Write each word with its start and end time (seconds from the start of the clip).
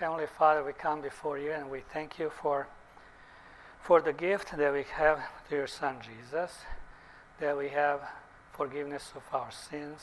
Heavenly 0.00 0.28
Father, 0.38 0.64
we 0.64 0.72
come 0.72 1.02
before 1.02 1.36
you 1.36 1.52
and 1.52 1.70
we 1.70 1.80
thank 1.92 2.18
you 2.18 2.30
for, 2.30 2.68
for 3.82 4.00
the 4.00 4.14
gift 4.14 4.56
that 4.56 4.72
we 4.72 4.84
have 4.94 5.20
to 5.50 5.54
your 5.54 5.66
Son 5.66 5.96
Jesus, 6.00 6.56
that 7.38 7.54
we 7.54 7.68
have 7.68 8.00
forgiveness 8.50 9.12
of 9.14 9.22
our 9.34 9.50
sins, 9.50 10.00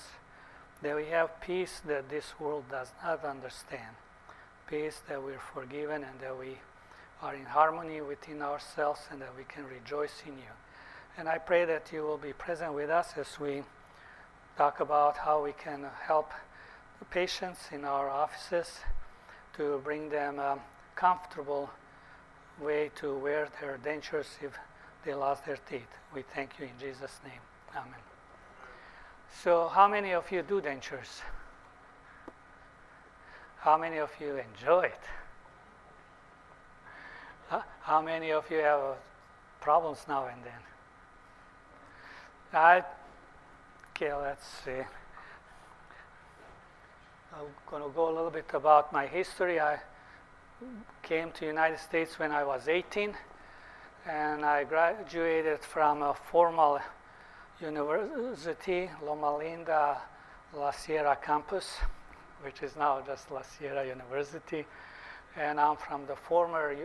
that 0.84 0.96
we 0.96 1.08
have 1.08 1.42
peace 1.42 1.82
that 1.88 2.10
this 2.10 2.40
world 2.40 2.66
does 2.70 2.92
not 3.04 3.26
understand, 3.26 3.96
peace 4.68 5.02
that 5.10 5.24
we're 5.24 5.40
forgiven 5.40 6.04
and 6.04 6.20
that 6.22 6.38
we 6.38 6.60
are 7.24 7.34
in 7.34 7.46
harmony 7.46 8.00
within 8.00 8.44
ourselves 8.44 9.00
and 9.10 9.20
that 9.20 9.36
we 9.36 9.46
can 9.46 9.66
rejoice 9.66 10.22
in 10.28 10.34
you. 10.34 10.54
And 11.18 11.28
I 11.28 11.40
pray 11.40 11.66
that 11.66 11.92
you 11.92 12.04
will 12.04 12.20
be 12.20 12.34
present 12.34 12.76
with 12.76 12.92
us 12.92 13.14
as 13.18 13.40
we 13.40 13.64
talk 14.60 14.80
about 14.80 15.18
how 15.18 15.44
we 15.44 15.54
can 15.54 15.88
help 16.04 16.34
the 17.00 17.06
patients 17.06 17.62
in 17.72 17.84
our 17.84 18.12
offices 18.12 18.82
to 19.58 19.82
bring 19.84 20.10
them 20.10 20.40
a 20.40 20.58
comfortable 20.96 21.70
way 22.62 22.92
to 22.96 23.16
wear 23.18 23.50
their 23.60 23.78
dentures 23.78 24.28
if 24.42 24.58
they 25.04 25.14
lost 25.14 25.46
their 25.46 25.58
teeth. 25.70 25.88
We 26.14 26.22
thank 26.22 26.60
you 26.60 26.66
in 26.66 26.80
Jesus' 26.80 27.20
name. 27.24 27.42
Amen. 27.76 28.00
So, 29.44 29.68
how 29.68 29.88
many 29.88 30.14
of 30.14 30.32
you 30.32 30.42
do 30.42 30.62
dentures? 30.62 31.22
How 33.60 33.78
many 33.78 33.98
of 33.98 34.12
you 34.20 34.38
enjoy 34.38 34.84
it? 34.84 35.02
How 37.82 38.02
many 38.02 38.32
of 38.32 38.50
you 38.52 38.58
have 38.58 38.98
problems 39.62 40.06
now 40.10 40.26
and 40.26 40.44
then? 40.44 40.62
I, 42.54 42.84
okay, 43.92 44.14
let's 44.14 44.46
see. 44.66 44.84
I'm 47.38 47.46
going 47.70 47.84
to 47.84 47.90
go 47.90 48.10
a 48.10 48.14
little 48.14 48.32
bit 48.32 48.50
about 48.54 48.92
my 48.92 49.06
history. 49.06 49.60
I 49.60 49.78
came 51.04 51.32
to 51.34 51.46
United 51.46 51.78
States 51.78 52.18
when 52.18 52.32
I 52.32 52.44
was 52.44 52.68
18, 52.68 53.14
and 54.10 54.44
I 54.44 54.64
graduated 54.64 55.60
from 55.60 56.02
a 56.02 56.16
formal 56.16 56.80
university, 57.62 58.90
Loma 59.06 59.38
Linda 59.38 60.00
La 60.56 60.72
Sierra 60.72 61.16
campus, 61.16 61.76
which 62.42 62.64
is 62.64 62.76
now 62.76 63.04
just 63.06 63.30
La 63.30 63.44
Sierra 63.44 63.86
University. 63.86 64.66
And 65.36 65.60
I'm 65.60 65.78
from 65.78 66.08
the 66.08 66.16
former 66.16 66.76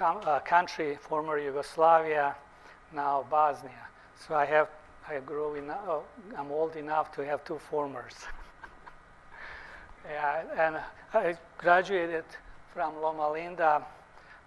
uh, 0.00 0.40
country, 0.40 0.96
former 0.98 1.38
Yugoslavia, 1.38 2.34
now 2.94 3.26
Bosnia. 3.28 3.88
So 4.26 4.34
I 4.34 4.46
have, 4.46 4.68
I 5.06 5.18
grew 5.18 5.56
in, 5.56 5.68
uh, 5.68 5.98
I'm 6.38 6.50
old 6.50 6.74
enough 6.76 7.12
to 7.16 7.24
have 7.26 7.44
two 7.44 7.58
formers. 7.58 8.14
yeah, 10.08 10.42
and 10.58 10.76
I 11.12 11.36
graduated 11.58 12.24
from 12.72 13.00
Loma 13.00 13.30
Linda 13.32 13.82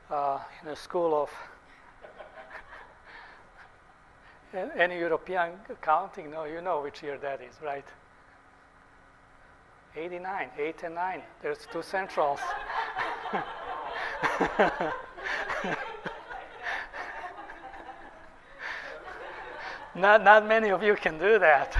uh, 0.10 0.40
in 0.62 0.70
a 0.70 0.76
school 0.76 1.16
of 1.22 1.30
any 4.78 5.00
European 5.00 5.52
accounting? 5.70 6.32
No, 6.32 6.46
you 6.46 6.62
know 6.62 6.82
which 6.82 7.02
year 7.02 7.18
that 7.18 7.42
is, 7.42 7.54
right? 7.64 7.86
89, 9.96 10.50
8 10.58 10.84
and 10.84 10.96
9. 10.96 11.22
There's 11.42 11.68
two 11.72 11.82
centrals. 11.82 12.40
not, 19.96 20.24
not 20.24 20.46
many 20.46 20.70
of 20.70 20.84
you 20.84 20.96
can 20.96 21.18
do 21.18 21.40
that. 21.40 21.76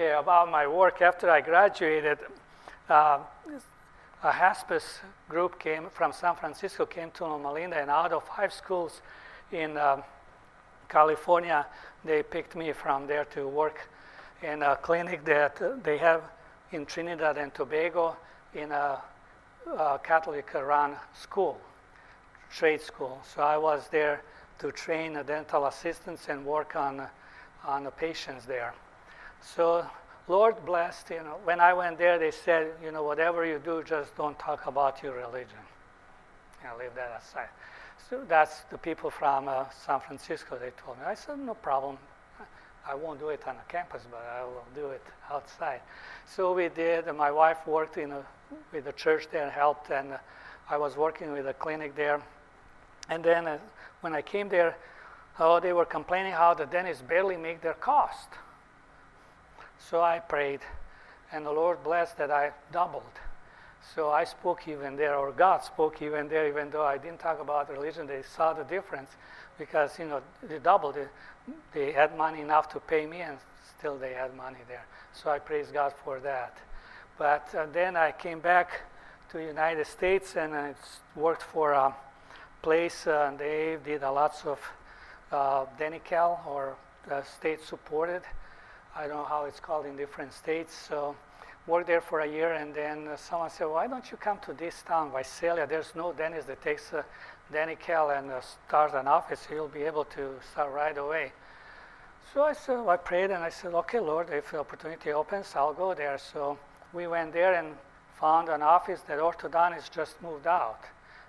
Okay, 0.00 0.18
about 0.18 0.50
my 0.50 0.66
work 0.66 1.02
after 1.02 1.28
I 1.28 1.42
graduated, 1.42 2.16
uh, 2.88 3.18
a 4.22 4.32
hospice 4.32 5.00
group 5.28 5.58
came 5.58 5.90
from 5.90 6.14
San 6.14 6.36
Francisco, 6.36 6.86
came 6.86 7.10
to 7.12 7.24
Loma 7.24 7.52
Linda, 7.52 7.76
and 7.76 7.90
out 7.90 8.10
of 8.10 8.24
five 8.24 8.50
schools 8.50 9.02
in 9.52 9.76
uh, 9.76 10.00
California, 10.88 11.66
they 12.02 12.22
picked 12.22 12.56
me 12.56 12.72
from 12.72 13.06
there 13.06 13.26
to 13.26 13.46
work 13.46 13.90
in 14.42 14.62
a 14.62 14.76
clinic 14.76 15.22
that 15.26 15.60
they 15.84 15.98
have 15.98 16.22
in 16.72 16.86
Trinidad 16.86 17.36
and 17.36 17.52
Tobago 17.52 18.16
in 18.54 18.72
a, 18.72 18.98
a 19.66 20.00
Catholic 20.02 20.54
run 20.54 20.96
school, 21.14 21.60
trade 22.50 22.80
school. 22.80 23.20
So 23.34 23.42
I 23.42 23.58
was 23.58 23.88
there 23.90 24.22
to 24.60 24.72
train 24.72 25.18
dental 25.26 25.66
assistants 25.66 26.28
and 26.30 26.46
work 26.46 26.74
on, 26.74 27.06
on 27.66 27.84
the 27.84 27.90
patients 27.90 28.46
there. 28.46 28.72
So 29.42 29.86
Lord 30.28 30.64
blessed, 30.64 31.10
you 31.10 31.22
know, 31.24 31.38
when 31.44 31.60
I 31.60 31.72
went 31.72 31.98
there, 31.98 32.18
they 32.18 32.30
said, 32.30 32.72
you 32.84 32.92
know, 32.92 33.02
whatever 33.02 33.44
you 33.44 33.58
do, 33.58 33.82
just 33.82 34.16
don't 34.16 34.38
talk 34.38 34.66
about 34.66 35.02
your 35.02 35.14
religion. 35.14 35.58
I'll 36.64 36.78
leave 36.78 36.94
that 36.94 37.20
aside. 37.22 37.48
So 38.08 38.22
that's 38.28 38.60
the 38.70 38.78
people 38.78 39.10
from 39.10 39.48
uh, 39.48 39.64
San 39.86 40.00
Francisco, 40.00 40.58
they 40.58 40.70
told 40.84 40.98
me. 40.98 41.04
I 41.04 41.14
said, 41.14 41.38
no 41.38 41.54
problem. 41.54 41.98
I 42.88 42.94
won't 42.94 43.20
do 43.20 43.28
it 43.28 43.46
on 43.46 43.56
a 43.56 43.72
campus, 43.72 44.02
but 44.10 44.24
I 44.36 44.42
will 44.42 44.64
do 44.74 44.88
it 44.88 45.02
outside. 45.30 45.80
So 46.26 46.54
we 46.54 46.68
did. 46.68 47.08
And 47.08 47.16
my 47.18 47.30
wife 47.30 47.58
worked 47.66 47.98
in 47.98 48.12
a, 48.12 48.24
with 48.72 48.84
the 48.84 48.92
church 48.92 49.28
there 49.30 49.42
and 49.42 49.52
helped, 49.52 49.90
and 49.90 50.12
uh, 50.12 50.18
I 50.68 50.76
was 50.76 50.96
working 50.96 51.32
with 51.32 51.46
a 51.46 51.54
clinic 51.54 51.94
there. 51.94 52.22
And 53.08 53.22
then 53.22 53.46
uh, 53.46 53.58
when 54.00 54.14
I 54.14 54.22
came 54.22 54.48
there, 54.48 54.76
oh, 55.38 55.60
they 55.60 55.72
were 55.72 55.84
complaining 55.84 56.32
how 56.32 56.54
the 56.54 56.66
dentists 56.66 57.02
barely 57.02 57.36
make 57.36 57.60
their 57.60 57.74
cost. 57.74 58.28
So 59.88 60.02
I 60.02 60.18
prayed, 60.18 60.60
and 61.32 61.44
the 61.44 61.50
Lord 61.50 61.82
blessed 61.82 62.18
that 62.18 62.30
I 62.30 62.52
doubled. 62.72 63.18
So 63.94 64.10
I 64.10 64.24
spoke 64.24 64.68
even 64.68 64.96
there, 64.96 65.16
or 65.16 65.32
God 65.32 65.64
spoke 65.64 66.02
even 66.02 66.28
there, 66.28 66.46
even 66.46 66.70
though 66.70 66.84
I 66.84 66.98
didn't 66.98 67.20
talk 67.20 67.40
about 67.40 67.70
religion. 67.70 68.06
They 68.06 68.22
saw 68.22 68.52
the 68.52 68.64
difference 68.64 69.10
because 69.58 69.98
you 69.98 70.06
know 70.06 70.20
they 70.42 70.58
doubled 70.58 70.96
it. 70.96 71.08
They 71.72 71.92
had 71.92 72.16
money 72.16 72.40
enough 72.40 72.68
to 72.70 72.80
pay 72.80 73.06
me, 73.06 73.22
and 73.22 73.38
still 73.78 73.96
they 73.96 74.12
had 74.12 74.36
money 74.36 74.58
there. 74.68 74.84
So 75.12 75.30
I 75.30 75.38
praise 75.38 75.68
God 75.72 75.94
for 76.04 76.20
that. 76.20 76.58
But 77.18 77.52
uh, 77.54 77.66
then 77.72 77.96
I 77.96 78.12
came 78.12 78.40
back 78.40 78.82
to 79.30 79.42
United 79.42 79.86
States 79.86 80.36
and 80.36 80.54
I 80.54 80.74
worked 81.14 81.42
for 81.42 81.72
a 81.72 81.94
place. 82.62 83.06
Uh, 83.06 83.32
they 83.38 83.78
did 83.84 84.02
a 84.02 84.10
lots 84.10 84.44
of 84.44 84.58
uh, 85.30 85.66
Denti-Cal 85.78 86.44
or 86.48 86.76
uh, 87.10 87.22
state 87.22 87.62
supported 87.64 88.22
I 88.96 89.06
don't 89.06 89.16
know 89.18 89.24
how 89.24 89.44
it's 89.44 89.60
called 89.60 89.86
in 89.86 89.96
different 89.96 90.32
states. 90.32 90.74
So 90.74 91.14
worked 91.66 91.86
there 91.86 92.00
for 92.00 92.20
a 92.20 92.26
year, 92.26 92.52
and 92.52 92.74
then 92.74 93.08
uh, 93.08 93.16
someone 93.16 93.50
said, 93.50 93.66
"Why 93.66 93.86
don't 93.86 94.10
you 94.10 94.16
come 94.16 94.38
to 94.46 94.52
this 94.52 94.82
town, 94.82 95.12
Visalia? 95.12 95.66
There's 95.66 95.94
no 95.94 96.12
dentist 96.12 96.48
that 96.48 96.62
takes 96.62 96.92
uh, 96.92 97.02
Denti-Cal 97.52 98.10
and 98.10 98.30
uh, 98.30 98.40
starts 98.40 98.94
an 98.94 99.06
office. 99.06 99.46
So 99.48 99.54
You'll 99.54 99.68
be 99.68 99.82
able 99.82 100.04
to 100.06 100.34
start 100.52 100.72
right 100.72 100.96
away." 100.96 101.32
So 102.34 102.42
I 102.42 102.52
said, 102.52 102.78
I 102.86 102.96
prayed, 102.96 103.30
and 103.30 103.44
I 103.44 103.50
said, 103.50 103.74
"Okay, 103.74 104.00
Lord, 104.00 104.28
if 104.30 104.50
the 104.50 104.60
opportunity 104.60 105.12
opens, 105.12 105.52
I'll 105.54 105.74
go 105.74 105.94
there." 105.94 106.18
So 106.18 106.58
we 106.92 107.06
went 107.06 107.32
there 107.32 107.54
and 107.54 107.76
found 108.18 108.48
an 108.48 108.62
office 108.62 109.00
that 109.02 109.18
orthodontist 109.18 109.92
just 109.92 110.20
moved 110.20 110.46
out. 110.46 110.80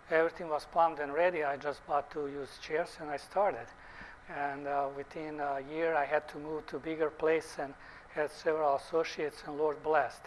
Everything 0.10 0.50
was 0.50 0.66
plumbed 0.72 1.00
and 1.00 1.14
ready. 1.14 1.44
I 1.44 1.58
just 1.58 1.86
bought 1.88 2.12
two 2.12 2.28
used 2.28 2.62
chairs, 2.62 2.98
and 3.00 3.10
I 3.10 3.18
started. 3.18 3.68
And 4.38 4.68
uh, 4.68 4.88
within 4.96 5.40
a 5.40 5.62
year, 5.74 5.96
I 5.96 6.06
had 6.06 6.28
to 6.30 6.38
move 6.38 6.66
to 6.68 6.80
bigger 6.80 7.10
place 7.10 7.58
and 7.60 7.74
had 8.14 8.32
several 8.32 8.76
associates, 8.76 9.44
and 9.46 9.58
Lord 9.58 9.82
blessed. 9.84 10.22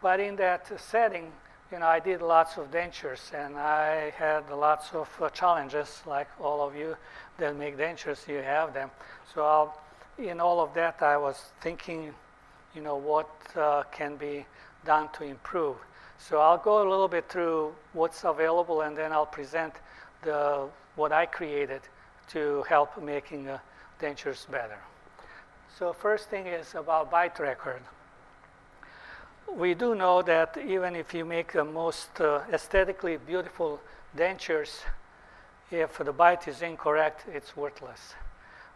But 0.00 0.20
in 0.20 0.36
that 0.36 0.70
setting, 0.80 1.32
you 1.72 1.78
know, 1.78 1.86
I 1.86 2.00
did 2.00 2.22
lots 2.22 2.56
of 2.56 2.70
dentures, 2.70 3.32
and 3.34 3.56
I 3.56 4.10
had 4.10 4.50
lots 4.50 4.92
of 4.92 5.08
uh, 5.20 5.30
challenges, 5.30 6.02
like 6.06 6.28
all 6.40 6.66
of 6.66 6.76
you 6.76 6.96
that 7.38 7.56
make 7.56 7.76
dentures, 7.76 8.28
you 8.28 8.36
have 8.36 8.74
them. 8.74 8.90
So 9.34 9.44
I'll, 9.44 9.78
in 10.18 10.40
all 10.40 10.60
of 10.60 10.74
that, 10.74 11.02
I 11.02 11.16
was 11.16 11.52
thinking, 11.60 12.14
you 12.74 12.82
know, 12.82 12.96
what 12.96 13.28
uh, 13.56 13.82
can 13.90 14.16
be 14.16 14.46
done 14.84 15.08
to 15.14 15.24
improve. 15.24 15.76
So 16.18 16.38
I'll 16.38 16.58
go 16.58 16.86
a 16.86 16.88
little 16.88 17.08
bit 17.08 17.28
through 17.28 17.74
what's 17.92 18.24
available, 18.24 18.82
and 18.82 18.96
then 18.96 19.12
I'll 19.12 19.26
present 19.26 19.74
the 20.22 20.68
what 20.96 21.10
I 21.12 21.26
created 21.26 21.80
to 22.30 22.64
help 22.68 23.02
making 23.02 23.48
uh, 23.48 23.58
dentures 24.00 24.50
better. 24.50 24.78
So 25.78 25.92
first 25.92 26.28
thing 26.30 26.46
is 26.46 26.74
about 26.74 27.10
bite 27.10 27.38
record. 27.38 27.82
We 29.56 29.74
do 29.74 29.94
know 29.94 30.22
that 30.22 30.56
even 30.56 30.96
if 30.96 31.12
you 31.12 31.24
make 31.24 31.52
the 31.52 31.64
most 31.64 32.20
uh, 32.20 32.40
aesthetically 32.52 33.18
beautiful 33.18 33.80
dentures, 34.16 34.80
if 35.70 35.98
the 35.98 36.12
bite 36.12 36.48
is 36.48 36.62
incorrect, 36.62 37.24
it's 37.32 37.56
worthless. 37.56 38.14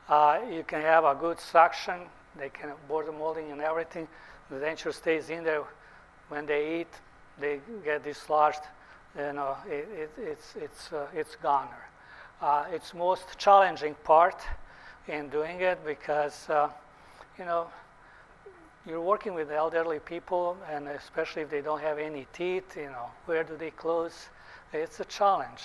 Uh, 0.09 0.41
you 0.50 0.65
can 0.65 0.81
have 0.83 1.05
a 1.05 1.15
good 1.15 1.39
suction, 1.39 2.00
they 2.37 2.49
can 2.49 2.73
border 2.89 3.12
molding 3.12 3.53
and 3.53 3.61
everything. 3.61 4.09
The 4.50 4.56
denture 4.56 4.95
stays 4.95 5.31
in 5.31 5.45
there. 5.45 5.65
When 6.29 6.47
they 6.47 6.81
eat, 6.81 6.93
they 7.41 7.61
get 7.85 8.05
dislodged. 8.05 8.62
You 9.17 9.33
know, 9.33 9.56
it, 9.67 9.89
it, 9.93 10.11
it's 10.19 10.55
it's 10.56 10.93
uh, 10.93 11.06
it's 11.15 11.37
gone 11.37 11.69
uh, 12.40 12.64
its 12.73 12.94
most 12.94 13.38
challenging 13.38 13.94
part 14.05 14.40
in 15.06 15.29
doing 15.29 15.61
it 15.61 15.79
because 15.85 16.49
uh, 16.49 16.69
you 17.38 17.44
know 17.44 17.69
you're 18.88 19.02
working 19.02 19.35
with 19.35 19.50
elderly 19.50 19.99
people, 19.99 20.56
and 20.73 20.88
especially 20.88 21.43
if 21.43 21.50
they 21.50 21.61
don't 21.61 21.82
have 21.82 21.99
any 21.99 22.26
teeth, 22.32 22.75
you 22.75 22.87
know, 22.87 23.11
where 23.26 23.44
do 23.44 23.55
they 23.56 23.70
close? 23.70 24.29
It's 24.73 24.99
a 25.00 25.05
challenge. 25.05 25.62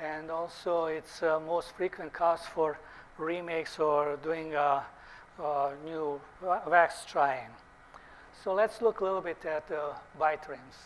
And 0.00 0.30
also, 0.30 0.84
it's 0.86 1.24
uh, 1.24 1.40
most 1.40 1.74
frequent 1.76 2.12
cause 2.12 2.42
for 2.54 2.78
remakes 3.18 3.80
or 3.80 4.16
doing 4.22 4.54
a, 4.54 4.84
a 5.42 5.72
new 5.84 6.20
wax 6.68 7.04
try-in. 7.04 7.50
So 8.44 8.54
let's 8.54 8.80
look 8.80 9.00
a 9.00 9.04
little 9.04 9.20
bit 9.20 9.44
at 9.44 9.68
the 9.68 9.90
bite 10.18 10.48
rims. 10.48 10.76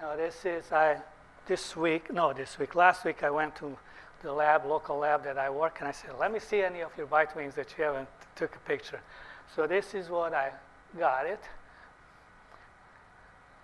Now, 0.00 0.16
this 0.16 0.46
is 0.46 0.72
I 0.72 0.98
this 1.46 1.76
week, 1.76 2.10
no, 2.10 2.32
this 2.32 2.58
week, 2.58 2.74
last 2.74 3.04
week 3.04 3.22
I 3.22 3.30
went 3.30 3.54
to 3.56 3.76
the 4.24 4.32
lab, 4.32 4.64
local 4.64 4.98
lab 4.98 5.22
that 5.22 5.38
I 5.38 5.50
work, 5.50 5.76
and 5.80 5.88
I 5.88 5.92
said, 5.92 6.10
let 6.18 6.32
me 6.32 6.40
see 6.40 6.62
any 6.62 6.80
of 6.80 6.90
your 6.96 7.06
bite 7.06 7.36
wings 7.36 7.54
that 7.54 7.68
you 7.76 7.84
haven't 7.84 8.08
took 8.34 8.56
a 8.56 8.58
picture. 8.60 9.00
So 9.54 9.66
this 9.66 9.94
is 9.94 10.08
what 10.08 10.32
I 10.32 10.50
got 10.98 11.26
it. 11.26 11.40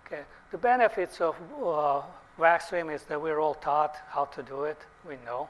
Okay, 0.05 0.21
the 0.51 0.57
benefits 0.57 1.19
of 1.19 1.35
uh, 1.61 2.01
wax 2.37 2.71
rim 2.71 2.89
is 2.89 3.03
that 3.03 3.19
we're 3.19 3.39
all 3.39 3.55
taught 3.55 3.95
how 4.09 4.25
to 4.25 4.43
do 4.43 4.63
it. 4.63 4.77
We 5.07 5.15
know 5.25 5.49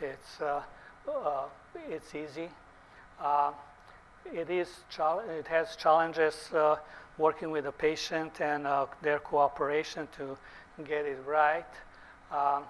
it's 0.00 0.40
uh, 0.40 0.62
uh, 1.08 1.44
it's 1.88 2.14
easy. 2.14 2.48
Uh, 3.20 3.52
it 4.32 4.50
is 4.50 4.68
it 4.98 5.46
has 5.46 5.76
challenges 5.76 6.34
uh, 6.52 6.76
working 7.18 7.50
with 7.50 7.64
the 7.64 7.72
patient 7.72 8.40
and 8.40 8.66
uh, 8.66 8.86
their 9.00 9.20
cooperation 9.20 10.08
to 10.16 10.36
get 10.84 11.06
it 11.06 11.18
right. 11.26 11.64
Um, 12.32 12.64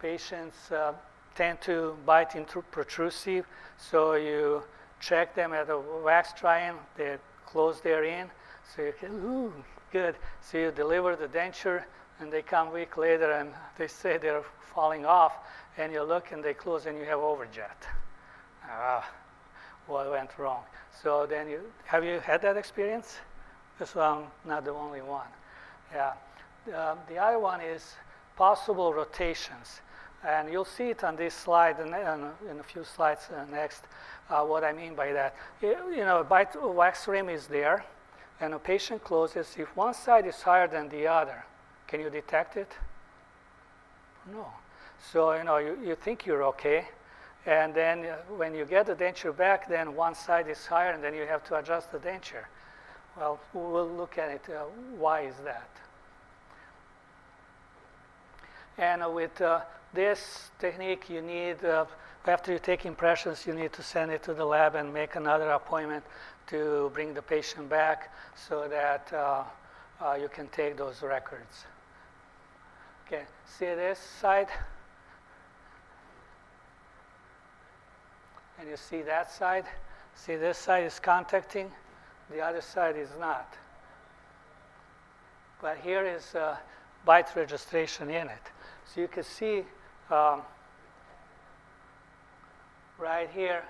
patients 0.00 0.70
uh, 0.72 0.92
tend 1.34 1.60
to 1.62 1.96
bite 2.04 2.34
into 2.36 2.62
protrusive, 2.70 3.46
so 3.76 4.14
you 4.14 4.62
check 5.00 5.34
them 5.34 5.52
at 5.52 5.70
a 5.70 5.78
wax 5.78 6.32
try-in, 6.32 6.74
they 6.96 7.16
close 7.46 7.80
their 7.80 8.04
in, 8.04 8.30
so 8.74 8.82
you 8.82 8.92
can, 8.98 9.12
ooh, 9.24 9.52
good. 9.90 10.16
So 10.40 10.58
you 10.58 10.70
deliver 10.70 11.16
the 11.16 11.26
denture, 11.26 11.84
and 12.20 12.30
they 12.32 12.42
come 12.42 12.68
a 12.68 12.70
week 12.70 12.96
later 12.96 13.32
and 13.32 13.50
they 13.78 13.88
say 13.88 14.18
they're 14.18 14.44
falling 14.74 15.04
off, 15.04 15.32
and 15.78 15.92
you 15.92 16.02
look 16.02 16.32
and 16.32 16.44
they 16.44 16.54
close 16.54 16.86
and 16.86 16.96
you 16.96 17.04
have 17.04 17.18
overjet. 17.18 17.88
Ah, 18.68 19.08
what 19.86 20.10
went 20.10 20.38
wrong? 20.38 20.62
So 21.02 21.26
then 21.26 21.48
you, 21.48 21.60
have 21.86 22.04
you 22.04 22.20
had 22.20 22.42
that 22.42 22.56
experience? 22.56 23.18
This 23.78 23.94
one, 23.94 24.24
not 24.44 24.64
the 24.64 24.72
only 24.72 25.00
one. 25.00 25.26
Yeah. 25.92 26.12
The 26.66 27.16
other 27.16 27.38
one 27.38 27.60
is 27.62 27.94
possible 28.36 28.92
rotations. 28.92 29.80
And 30.26 30.52
you'll 30.52 30.66
see 30.66 30.90
it 30.90 31.02
on 31.02 31.16
this 31.16 31.34
slide 31.34 31.78
and 31.78 31.94
in 32.50 32.60
a 32.60 32.62
few 32.62 32.84
slides 32.84 33.28
uh, 33.34 33.44
next 33.50 33.84
uh, 34.30 34.44
what 34.44 34.64
I 34.64 34.72
mean 34.72 34.94
by 34.94 35.12
that. 35.12 35.34
You, 35.60 35.76
know, 35.96 36.24
bite 36.28 36.54
wax 36.62 37.08
rim 37.08 37.28
is 37.28 37.46
there, 37.46 37.84
and 38.40 38.54
a 38.54 38.58
patient 38.58 39.02
closes. 39.02 39.54
If 39.58 39.74
one 39.76 39.94
side 39.94 40.26
is 40.26 40.40
higher 40.40 40.68
than 40.68 40.88
the 40.88 41.06
other, 41.06 41.44
can 41.86 42.00
you 42.00 42.10
detect 42.10 42.56
it? 42.56 42.72
No. 44.32 44.46
So, 45.12 45.32
you 45.32 45.44
know, 45.44 45.56
you, 45.56 45.78
you 45.84 45.94
think 45.94 46.26
you're 46.26 46.44
okay, 46.44 46.86
and 47.46 47.74
then 47.74 48.04
uh, 48.04 48.16
when 48.36 48.54
you 48.54 48.64
get 48.64 48.86
the 48.86 48.94
denture 48.94 49.34
back, 49.34 49.68
then 49.68 49.94
one 49.96 50.14
side 50.14 50.48
is 50.48 50.66
higher, 50.66 50.90
and 50.90 51.02
then 51.02 51.14
you 51.14 51.26
have 51.26 51.42
to 51.44 51.56
adjust 51.56 51.90
the 51.90 51.98
denture. 51.98 52.44
Well, 53.16 53.40
we'll 53.52 53.88
look 53.88 54.18
at 54.18 54.30
it. 54.30 54.42
Uh, 54.48 54.64
why 54.96 55.22
is 55.22 55.34
that? 55.44 55.68
And 58.78 59.02
with 59.14 59.40
uh, 59.40 59.60
this 59.92 60.50
technique, 60.58 61.10
you 61.10 61.20
need, 61.20 61.64
uh, 61.64 61.86
after 62.26 62.52
you 62.52 62.58
take 62.58 62.86
impressions, 62.86 63.46
you 63.46 63.54
need 63.54 63.72
to 63.72 63.82
send 63.82 64.10
it 64.10 64.22
to 64.24 64.34
the 64.34 64.44
lab 64.44 64.74
and 64.74 64.92
make 64.92 65.16
another 65.16 65.50
appointment 65.50 66.04
to 66.46 66.90
bring 66.94 67.14
the 67.14 67.22
patient 67.22 67.68
back 67.68 68.12
so 68.34 68.68
that 68.68 69.12
uh, 69.12 69.44
uh, 70.00 70.14
you 70.14 70.28
can 70.28 70.48
take 70.48 70.76
those 70.76 71.02
records. 71.02 71.64
Okay, 73.06 73.22
see 73.44 73.66
this 73.66 73.98
side? 73.98 74.48
And 78.60 78.68
you 78.68 78.76
see 78.76 79.02
that 79.02 79.30
side? 79.30 79.64
See, 80.14 80.36
this 80.36 80.58
side 80.58 80.84
is 80.84 81.00
contacting, 81.00 81.70
the 82.30 82.40
other 82.40 82.60
side 82.60 82.96
is 82.96 83.08
not. 83.18 83.54
But 85.62 85.78
here 85.78 86.06
is 86.06 86.34
uh, 86.34 86.56
bite 87.04 87.34
registration 87.34 88.10
in 88.10 88.28
it. 88.28 88.50
So 88.86 89.00
you 89.00 89.08
can 89.08 89.24
see 89.24 89.64
um, 90.10 90.42
right 92.98 93.28
here 93.30 93.62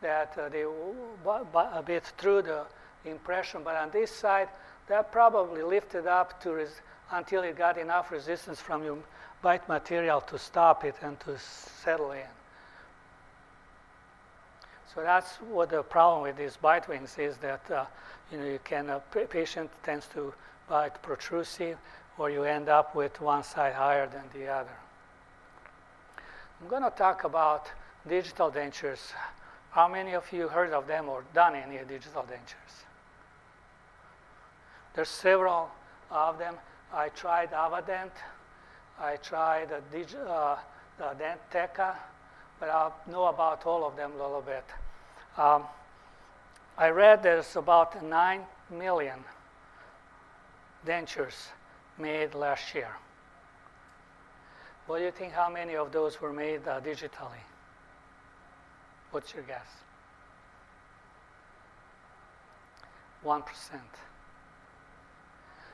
that 0.00 0.36
uh, 0.36 0.48
they 0.48 0.64
a 0.64 1.82
bit 1.84 2.04
through 2.18 2.42
the 2.42 2.64
impression, 3.04 3.62
but 3.64 3.76
on 3.76 3.90
this 3.90 4.10
side, 4.10 4.48
that 4.88 5.12
probably 5.12 5.62
lifted 5.62 6.06
up 6.06 6.42
to 6.42 6.66
until 7.12 7.42
it 7.42 7.56
got 7.56 7.78
enough 7.78 8.10
resistance 8.10 8.60
from 8.60 8.84
your 8.84 8.98
bite 9.42 9.68
material 9.68 10.20
to 10.20 10.38
stop 10.38 10.84
it 10.84 10.94
and 11.02 11.18
to 11.20 11.38
settle 11.38 12.12
in. 12.12 12.32
So 14.94 15.02
that's 15.02 15.36
what 15.36 15.70
the 15.70 15.82
problem 15.82 16.22
with 16.22 16.36
these 16.36 16.56
bite 16.56 16.88
wings 16.88 17.16
is 17.18 17.36
that 17.38 17.70
uh, 17.70 17.86
you 18.30 18.38
know 18.38 18.44
you 18.44 18.58
can 18.62 18.90
a 18.90 18.96
uh, 18.96 19.26
patient 19.28 19.70
tends 19.82 20.06
to 20.08 20.34
bite 20.68 21.00
protrusive, 21.02 21.78
or 22.18 22.30
you 22.30 22.44
end 22.44 22.68
up 22.68 22.94
with 22.94 23.20
one 23.20 23.42
side 23.42 23.74
higher 23.74 24.06
than 24.06 24.24
the 24.34 24.48
other. 24.48 24.81
I'm 26.62 26.68
going 26.68 26.84
to 26.84 26.90
talk 26.90 27.24
about 27.24 27.68
digital 28.08 28.48
dentures. 28.48 29.00
How 29.72 29.88
many 29.88 30.14
of 30.14 30.32
you 30.32 30.46
heard 30.46 30.72
of 30.72 30.86
them 30.86 31.08
or 31.08 31.24
done 31.34 31.56
any 31.56 31.78
digital 31.78 32.22
dentures? 32.22 32.84
There's 34.94 35.08
several 35.08 35.70
of 36.08 36.38
them. 36.38 36.54
I 36.94 37.08
tried 37.08 37.50
Avadent. 37.50 38.12
I 39.00 39.16
tried 39.16 39.72
uh, 39.72 39.80
the 39.90 41.16
Dentca, 41.52 41.96
but 42.60 42.68
I'll 42.68 42.94
know 43.10 43.24
about 43.24 43.66
all 43.66 43.84
of 43.84 43.96
them 43.96 44.12
a 44.12 44.22
little 44.22 44.42
bit. 44.42 44.64
Um, 45.36 45.64
I 46.78 46.90
read 46.90 47.24
there's 47.24 47.56
about 47.56 48.04
9 48.04 48.40
million 48.70 49.18
dentures 50.86 51.48
made 51.98 52.36
last 52.36 52.72
year. 52.72 52.94
What 54.92 54.98
do 54.98 55.06
you 55.06 55.10
think 55.10 55.32
how 55.32 55.48
many 55.48 55.74
of 55.74 55.90
those 55.90 56.20
were 56.20 56.34
made 56.34 56.68
uh, 56.68 56.78
digitally? 56.82 57.40
What's 59.10 59.32
your 59.32 59.42
guess? 59.44 59.66
1%. 63.24 63.42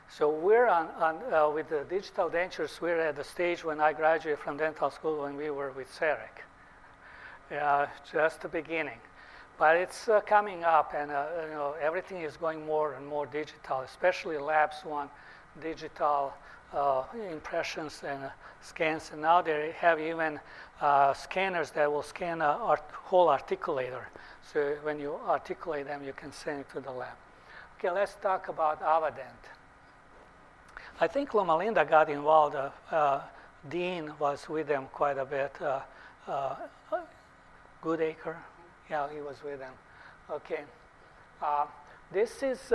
So 0.08 0.30
we're 0.30 0.68
on, 0.68 0.86
on 1.00 1.34
uh, 1.34 1.50
with 1.50 1.68
the 1.68 1.84
digital 1.90 2.30
dentures, 2.30 2.80
we're 2.80 3.00
at 3.00 3.16
the 3.16 3.24
stage 3.24 3.64
when 3.64 3.80
I 3.80 3.92
graduated 3.92 4.38
from 4.38 4.56
dental 4.56 4.88
school 4.88 5.22
when 5.22 5.36
we 5.36 5.50
were 5.50 5.72
with 5.72 5.88
CEREC. 5.98 6.44
Just 8.12 8.42
the 8.42 8.48
beginning. 8.48 9.00
But 9.58 9.78
it's 9.78 10.08
uh, 10.08 10.20
coming 10.20 10.62
up, 10.62 10.94
and 10.96 11.10
uh, 11.10 11.26
you 11.42 11.54
know 11.54 11.74
everything 11.82 12.22
is 12.22 12.36
going 12.36 12.64
more 12.64 12.92
and 12.92 13.04
more 13.04 13.26
digital. 13.26 13.80
Especially 13.80 14.38
labs 14.38 14.84
want 14.84 15.10
digital 15.60 16.34
uh, 16.74 17.04
impressions 17.30 18.02
and 18.06 18.24
uh, 18.24 18.30
scans, 18.60 19.10
and 19.12 19.22
now 19.22 19.40
they 19.40 19.72
have 19.78 19.98
even 20.00 20.38
uh, 20.80 21.14
scanners 21.14 21.70
that 21.70 21.90
will 21.90 22.02
scan 22.02 22.42
a 22.42 22.44
art- 22.44 22.90
whole 22.92 23.28
articulator. 23.28 24.02
So 24.52 24.76
when 24.82 25.00
you 25.00 25.14
articulate 25.26 25.86
them, 25.86 26.04
you 26.04 26.12
can 26.12 26.32
send 26.32 26.60
it 26.60 26.70
to 26.72 26.80
the 26.80 26.90
lab. 26.90 27.16
Okay, 27.78 27.90
let's 27.90 28.16
talk 28.16 28.48
about 28.48 28.82
Avadent. 28.82 29.48
I 31.00 31.06
think 31.06 31.32
Loma 31.32 31.56
Linda 31.56 31.84
got 31.84 32.10
involved. 32.10 32.56
Uh, 32.56 32.70
uh, 32.90 33.20
Dean 33.68 34.12
was 34.18 34.48
with 34.48 34.68
them 34.68 34.88
quite 34.92 35.16
a 35.18 35.24
bit. 35.24 35.54
Goodacre, 37.82 38.36
yeah, 38.90 39.08
he 39.12 39.20
was 39.20 39.36
with 39.44 39.60
them. 39.60 39.72
Okay, 40.30 40.64
this 42.12 42.42
is. 42.42 42.72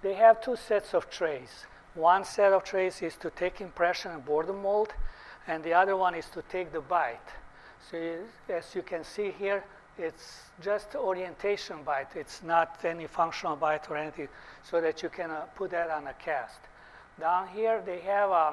they 0.00 0.14
have 0.14 0.40
two 0.40 0.56
sets 0.56 0.94
of 0.94 1.10
trays. 1.10 1.66
One 1.98 2.24
set 2.24 2.52
of 2.52 2.62
trays 2.62 3.02
is 3.02 3.16
to 3.16 3.30
take 3.30 3.60
impression 3.60 4.12
and 4.12 4.24
the 4.24 4.52
mold, 4.52 4.94
and 5.48 5.64
the 5.64 5.74
other 5.74 5.96
one 5.96 6.14
is 6.14 6.26
to 6.26 6.42
take 6.42 6.70
the 6.70 6.80
bite. 6.80 7.28
So 7.90 7.96
you, 7.96 8.18
as 8.48 8.72
you 8.72 8.82
can 8.82 9.02
see 9.02 9.32
here, 9.32 9.64
it's 9.98 10.42
just 10.62 10.94
orientation 10.94 11.82
bite. 11.82 12.14
It's 12.14 12.40
not 12.44 12.78
any 12.84 13.08
functional 13.08 13.56
bite 13.56 13.90
or 13.90 13.96
anything, 13.96 14.28
so 14.62 14.80
that 14.80 15.02
you 15.02 15.08
can 15.08 15.32
uh, 15.32 15.46
put 15.56 15.72
that 15.72 15.90
on 15.90 16.06
a 16.06 16.12
cast. 16.12 16.60
Down 17.18 17.48
here, 17.48 17.82
they 17.84 17.98
have 17.98 18.30
uh, 18.30 18.52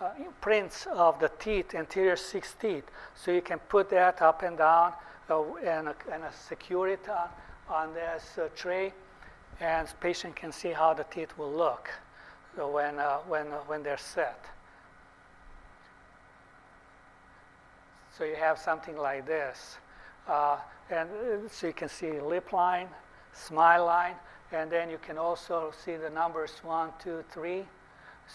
uh, 0.00 0.10
prints 0.40 0.86
of 0.86 1.18
the 1.18 1.32
teeth, 1.40 1.74
anterior 1.74 2.14
six 2.14 2.54
teeth, 2.54 2.84
so 3.16 3.32
you 3.32 3.42
can 3.42 3.58
put 3.58 3.90
that 3.90 4.22
up 4.22 4.42
and 4.42 4.58
down 4.58 4.92
uh, 5.28 5.42
and, 5.56 5.88
and 6.12 6.22
secure 6.48 6.86
it 6.86 7.08
on, 7.08 7.28
on 7.68 7.94
this 7.94 8.38
tray, 8.54 8.92
and 9.58 9.88
patient 9.98 10.36
can 10.36 10.52
see 10.52 10.70
how 10.70 10.94
the 10.94 11.04
teeth 11.10 11.36
will 11.36 11.52
look 11.52 11.90
when, 12.58 12.98
uh, 12.98 13.18
when, 13.28 13.48
uh, 13.48 13.58
when 13.66 13.82
they're 13.82 13.98
set. 13.98 14.44
So 18.16 18.24
you 18.24 18.36
have 18.36 18.58
something 18.58 18.96
like 18.96 19.26
this. 19.26 19.76
Uh, 20.26 20.56
and 20.90 21.08
uh, 21.10 21.48
so 21.50 21.66
you 21.66 21.72
can 21.72 21.88
see 21.88 22.18
lip 22.20 22.52
line, 22.52 22.88
smile 23.32 23.84
line, 23.84 24.14
and 24.52 24.70
then 24.70 24.88
you 24.88 24.98
can 24.98 25.18
also 25.18 25.72
see 25.84 25.96
the 25.96 26.10
numbers 26.10 26.52
one, 26.62 26.90
two, 27.02 27.22
three. 27.30 27.64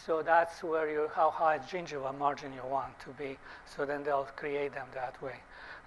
So 0.05 0.21
that's 0.21 0.63
where 0.63 0.89
you 0.89 1.09
how 1.15 1.31
high 1.31 1.59
gingiva 1.59 2.17
margin 2.17 2.53
you 2.53 2.61
want 2.69 2.97
to 2.99 3.09
be. 3.11 3.37
So 3.65 3.85
then 3.85 4.03
they'll 4.03 4.27
create 4.35 4.73
them 4.73 4.87
that 4.93 5.21
way. 5.21 5.35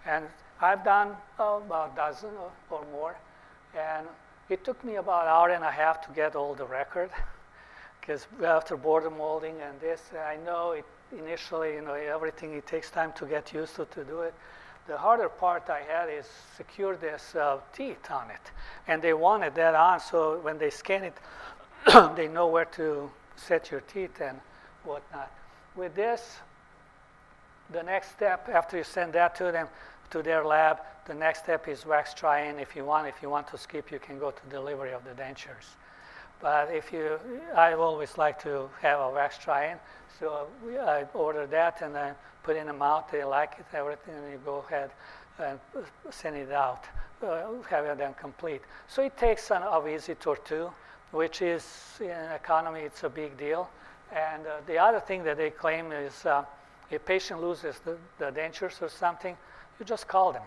And 0.06 0.26
I've 0.60 0.84
done 0.84 1.16
uh, 1.38 1.60
about 1.64 1.92
a 1.92 1.96
dozen 1.96 2.30
or, 2.40 2.50
or 2.70 2.84
more, 2.92 3.16
and 3.78 4.06
it 4.48 4.64
took 4.64 4.82
me 4.84 4.96
about 4.96 5.22
an 5.22 5.28
hour 5.28 5.50
and 5.50 5.64
a 5.64 5.70
half 5.70 6.06
to 6.06 6.12
get 6.12 6.36
all 6.36 6.54
the 6.54 6.66
record 6.66 7.10
because 8.04 8.26
after 8.44 8.76
border 8.76 9.08
molding 9.08 9.54
and 9.62 9.80
this, 9.80 10.02
I 10.12 10.36
know 10.44 10.72
it 10.72 10.84
initially, 11.18 11.74
you 11.74 11.80
know, 11.80 11.94
everything, 11.94 12.52
it 12.52 12.66
takes 12.66 12.90
time 12.90 13.12
to 13.14 13.24
get 13.24 13.52
used 13.54 13.76
to 13.76 13.86
to 13.86 14.04
do 14.04 14.20
it. 14.20 14.34
The 14.86 14.98
harder 14.98 15.30
part 15.30 15.70
I 15.70 15.80
had 15.80 16.10
is 16.10 16.26
secure 16.54 16.96
this 16.96 17.34
uh, 17.34 17.60
teeth 17.72 18.10
on 18.10 18.28
it. 18.30 18.50
And 18.86 19.00
they 19.00 19.14
wanted 19.14 19.54
that 19.54 19.74
on, 19.74 20.00
so 20.00 20.38
when 20.40 20.58
they 20.58 20.68
scan 20.68 21.04
it, 21.04 21.14
they 22.16 22.28
know 22.28 22.48
where 22.48 22.66
to 22.76 23.10
set 23.36 23.70
your 23.70 23.80
teeth 23.80 24.20
and 24.20 24.38
whatnot. 24.84 25.32
With 25.74 25.94
this, 25.94 26.36
the 27.70 27.82
next 27.82 28.10
step 28.10 28.50
after 28.52 28.76
you 28.76 28.84
send 28.84 29.14
that 29.14 29.34
to 29.36 29.50
them, 29.50 29.68
to 30.10 30.22
their 30.22 30.44
lab, 30.44 30.80
the 31.06 31.14
next 31.14 31.44
step 31.44 31.68
is 31.68 31.86
wax 31.86 32.12
try-in. 32.12 32.58
If 32.58 32.76
you 32.76 32.84
want, 32.84 33.08
if 33.08 33.22
you 33.22 33.30
want 33.30 33.48
to 33.48 33.56
skip, 33.56 33.90
you 33.90 33.98
can 33.98 34.18
go 34.18 34.30
to 34.30 34.46
delivery 34.50 34.92
of 34.92 35.04
the 35.04 35.12
dentures. 35.12 35.76
But 36.44 36.74
if 36.74 36.92
you, 36.92 37.18
I 37.56 37.72
always 37.72 38.18
like 38.18 38.38
to 38.42 38.68
have 38.82 39.00
a 39.00 39.10
wax 39.10 39.38
try-in, 39.38 39.78
so 40.20 40.46
I 40.78 41.06
order 41.14 41.46
that 41.46 41.80
and 41.80 41.96
I 41.96 42.12
put 42.42 42.56
in 42.56 42.66
the 42.66 42.72
mouth. 42.74 43.06
They 43.10 43.24
like 43.24 43.56
it, 43.60 43.64
everything, 43.74 44.14
and 44.14 44.30
you 44.30 44.38
go 44.44 44.62
ahead 44.68 44.90
and 45.38 45.58
send 46.10 46.36
it 46.36 46.52
out, 46.52 46.84
uh, 47.26 47.46
having 47.70 47.96
them 47.96 48.12
complete. 48.20 48.60
So 48.88 49.00
it 49.00 49.16
takes 49.16 49.50
an, 49.52 49.62
a 49.62 49.80
visit 49.80 50.26
or 50.26 50.36
two, 50.36 50.70
which 51.12 51.40
is 51.40 51.64
in 51.98 52.10
economy, 52.34 52.80
it's 52.80 53.04
a 53.04 53.08
big 53.08 53.38
deal. 53.38 53.70
And 54.14 54.46
uh, 54.46 54.56
the 54.66 54.76
other 54.76 55.00
thing 55.00 55.24
that 55.24 55.38
they 55.38 55.48
claim 55.48 55.92
is 55.92 56.26
uh, 56.26 56.44
if 56.90 57.00
a 57.00 57.04
patient 57.06 57.40
loses 57.40 57.78
the, 57.86 57.96
the 58.18 58.26
dentures 58.26 58.82
or 58.82 58.90
something, 58.90 59.34
you 59.80 59.86
just 59.86 60.06
call 60.06 60.34
them. 60.34 60.42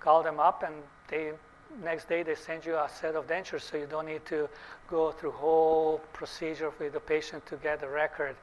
Call 0.00 0.22
them 0.22 0.38
up, 0.38 0.62
and 0.62 0.74
they 1.08 1.32
next 1.82 2.08
day 2.08 2.22
they 2.22 2.34
send 2.34 2.64
you 2.64 2.76
a 2.76 2.88
set 2.88 3.16
of 3.16 3.26
dentures, 3.26 3.62
so 3.62 3.76
you 3.76 3.86
don't 3.86 4.06
need 4.06 4.24
to 4.26 4.48
go 4.88 5.12
through 5.12 5.32
whole 5.32 6.00
procedure 6.12 6.70
with 6.78 6.92
the 6.92 7.00
patient 7.00 7.44
to 7.46 7.56
get 7.56 7.80
the 7.80 7.88
record 7.88 8.36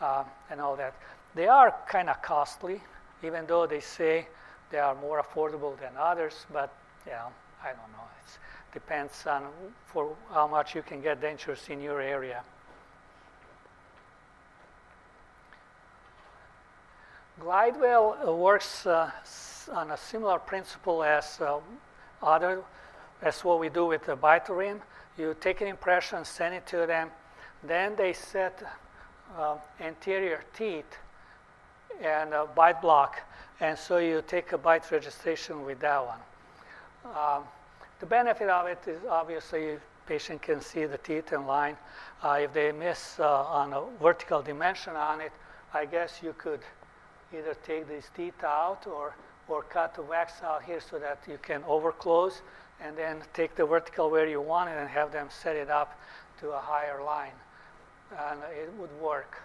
uh, 0.00 0.24
and 0.50 0.60
all 0.60 0.76
that. 0.76 0.94
They 1.34 1.46
are 1.46 1.74
kind 1.88 2.08
of 2.08 2.20
costly, 2.22 2.80
even 3.22 3.46
though 3.46 3.66
they 3.66 3.80
say 3.80 4.26
they 4.70 4.78
are 4.78 4.94
more 4.94 5.22
affordable 5.22 5.78
than 5.78 5.90
others. 5.98 6.46
But 6.52 6.74
yeah, 7.06 7.26
I 7.62 7.68
don't 7.68 7.92
know. 7.92 8.08
It 8.24 8.72
depends 8.72 9.26
on 9.26 9.46
for 9.86 10.16
how 10.30 10.46
much 10.46 10.74
you 10.74 10.82
can 10.82 11.00
get 11.00 11.20
dentures 11.20 11.68
in 11.68 11.80
your 11.80 12.00
area. 12.00 12.42
Glidewell 17.40 18.36
works 18.36 18.84
uh, 18.86 19.10
on 19.72 19.92
a 19.92 19.96
similar 19.96 20.38
principle 20.38 21.02
as 21.02 21.40
uh, 21.40 21.58
other, 22.22 22.62
that's 23.20 23.44
what 23.44 23.60
we 23.60 23.68
do 23.68 23.86
with 23.86 24.06
the 24.06 24.16
Bitorin. 24.16 24.80
You 25.18 25.36
take 25.40 25.60
an 25.60 25.68
impression, 25.68 26.24
send 26.24 26.54
it 26.54 26.66
to 26.68 26.86
them, 26.86 27.10
then 27.62 27.94
they 27.96 28.12
set 28.12 28.62
uh, 29.38 29.56
anterior 29.80 30.42
teeth 30.54 30.96
and 32.02 32.32
a 32.32 32.46
bite 32.46 32.80
block, 32.80 33.20
and 33.60 33.78
so 33.78 33.98
you 33.98 34.22
take 34.26 34.52
a 34.52 34.58
bite 34.58 34.90
registration 34.90 35.64
with 35.66 35.80
that 35.80 36.04
one. 36.04 36.18
Um, 37.14 37.44
the 37.98 38.06
benefit 38.06 38.48
of 38.48 38.66
it 38.66 38.78
is 38.86 39.00
obviously 39.08 39.76
patient 40.06 40.42
can 40.42 40.60
see 40.60 40.86
the 40.86 40.98
teeth 40.98 41.32
in 41.32 41.46
line. 41.46 41.76
Uh, 42.22 42.38
if 42.42 42.52
they 42.52 42.72
miss 42.72 43.20
uh, 43.20 43.44
on 43.44 43.72
a 43.72 43.82
vertical 44.02 44.42
dimension 44.42 44.96
on 44.96 45.20
it, 45.20 45.32
I 45.72 45.84
guess 45.84 46.20
you 46.22 46.34
could 46.36 46.60
either 47.32 47.54
take 47.64 47.88
these 47.88 48.10
teeth 48.16 48.42
out 48.42 48.86
or, 48.86 49.14
or 49.50 49.62
cut 49.62 49.94
the 49.94 50.02
wax 50.02 50.34
out 50.42 50.62
here 50.62 50.80
so 50.80 50.98
that 50.98 51.18
you 51.28 51.38
can 51.42 51.62
overclose 51.62 52.40
and 52.82 52.96
then 52.96 53.18
take 53.34 53.54
the 53.56 53.66
vertical 53.66 54.10
where 54.10 54.26
you 54.26 54.40
want 54.40 54.70
it 54.70 54.76
and 54.78 54.88
have 54.88 55.12
them 55.12 55.28
set 55.30 55.56
it 55.56 55.70
up 55.70 55.98
to 56.40 56.50
a 56.50 56.58
higher 56.58 57.02
line. 57.02 57.32
And 58.10 58.40
it 58.52 58.72
would 58.78 58.92
work. 59.00 59.36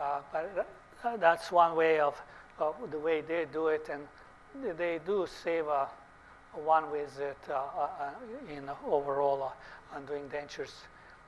Uh, 0.00 0.20
but 0.32 1.20
that's 1.20 1.50
one 1.50 1.74
way 1.74 1.98
of, 1.98 2.20
of, 2.58 2.74
the 2.90 2.98
way 2.98 3.20
they 3.20 3.46
do 3.52 3.68
it, 3.68 3.88
and 3.90 4.06
they 4.78 5.00
do 5.04 5.26
save 5.42 5.66
a, 5.66 5.88
a 6.54 6.60
one 6.60 6.84
visit 6.92 7.36
uh, 7.50 7.54
uh, 7.54 8.10
in 8.54 8.70
overall 8.86 9.42
uh, 9.42 9.96
on 9.96 10.04
doing 10.06 10.28
dentures. 10.28 10.72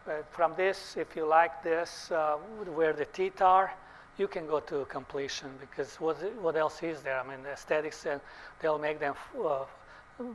But 0.07 0.27
from 0.31 0.55
this, 0.57 0.97
if 0.97 1.17
you 1.17 1.27
like 1.27 1.63
this, 1.63 2.11
uh, 2.11 2.37
where 2.75 2.93
the 2.93 3.07
teeth 3.07 3.43
are, 3.43 3.73
you 4.19 4.29
can 4.29 4.47
go 4.47 4.61
to 4.61 4.85
completion 4.87 5.49
because 5.61 5.97
what, 5.97 6.17
what 6.41 6.57
else 6.57 6.83
is 6.83 7.01
there? 7.03 7.19
I 7.19 7.27
mean, 7.27 7.43
the 7.43 7.51
aesthetics, 7.51 8.07
and 8.07 8.21
they'll 8.61 8.79
make 8.79 9.01
them 9.01 9.15
uh, 9.43 9.65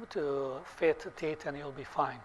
to 0.10 0.56
fit 0.78 1.06
teeth 1.18 1.46
and 1.46 1.58
you'll 1.58 1.72
be 1.72 1.84
fine. 1.84 2.20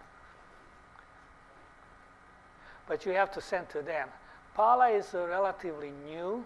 But 2.88 3.04
you 3.06 3.12
have 3.12 3.32
to 3.32 3.40
send 3.40 3.68
to 3.70 3.82
them. 3.82 4.08
Pala 4.54 4.88
is 4.88 5.12
relatively 5.12 5.92
new, 6.06 6.44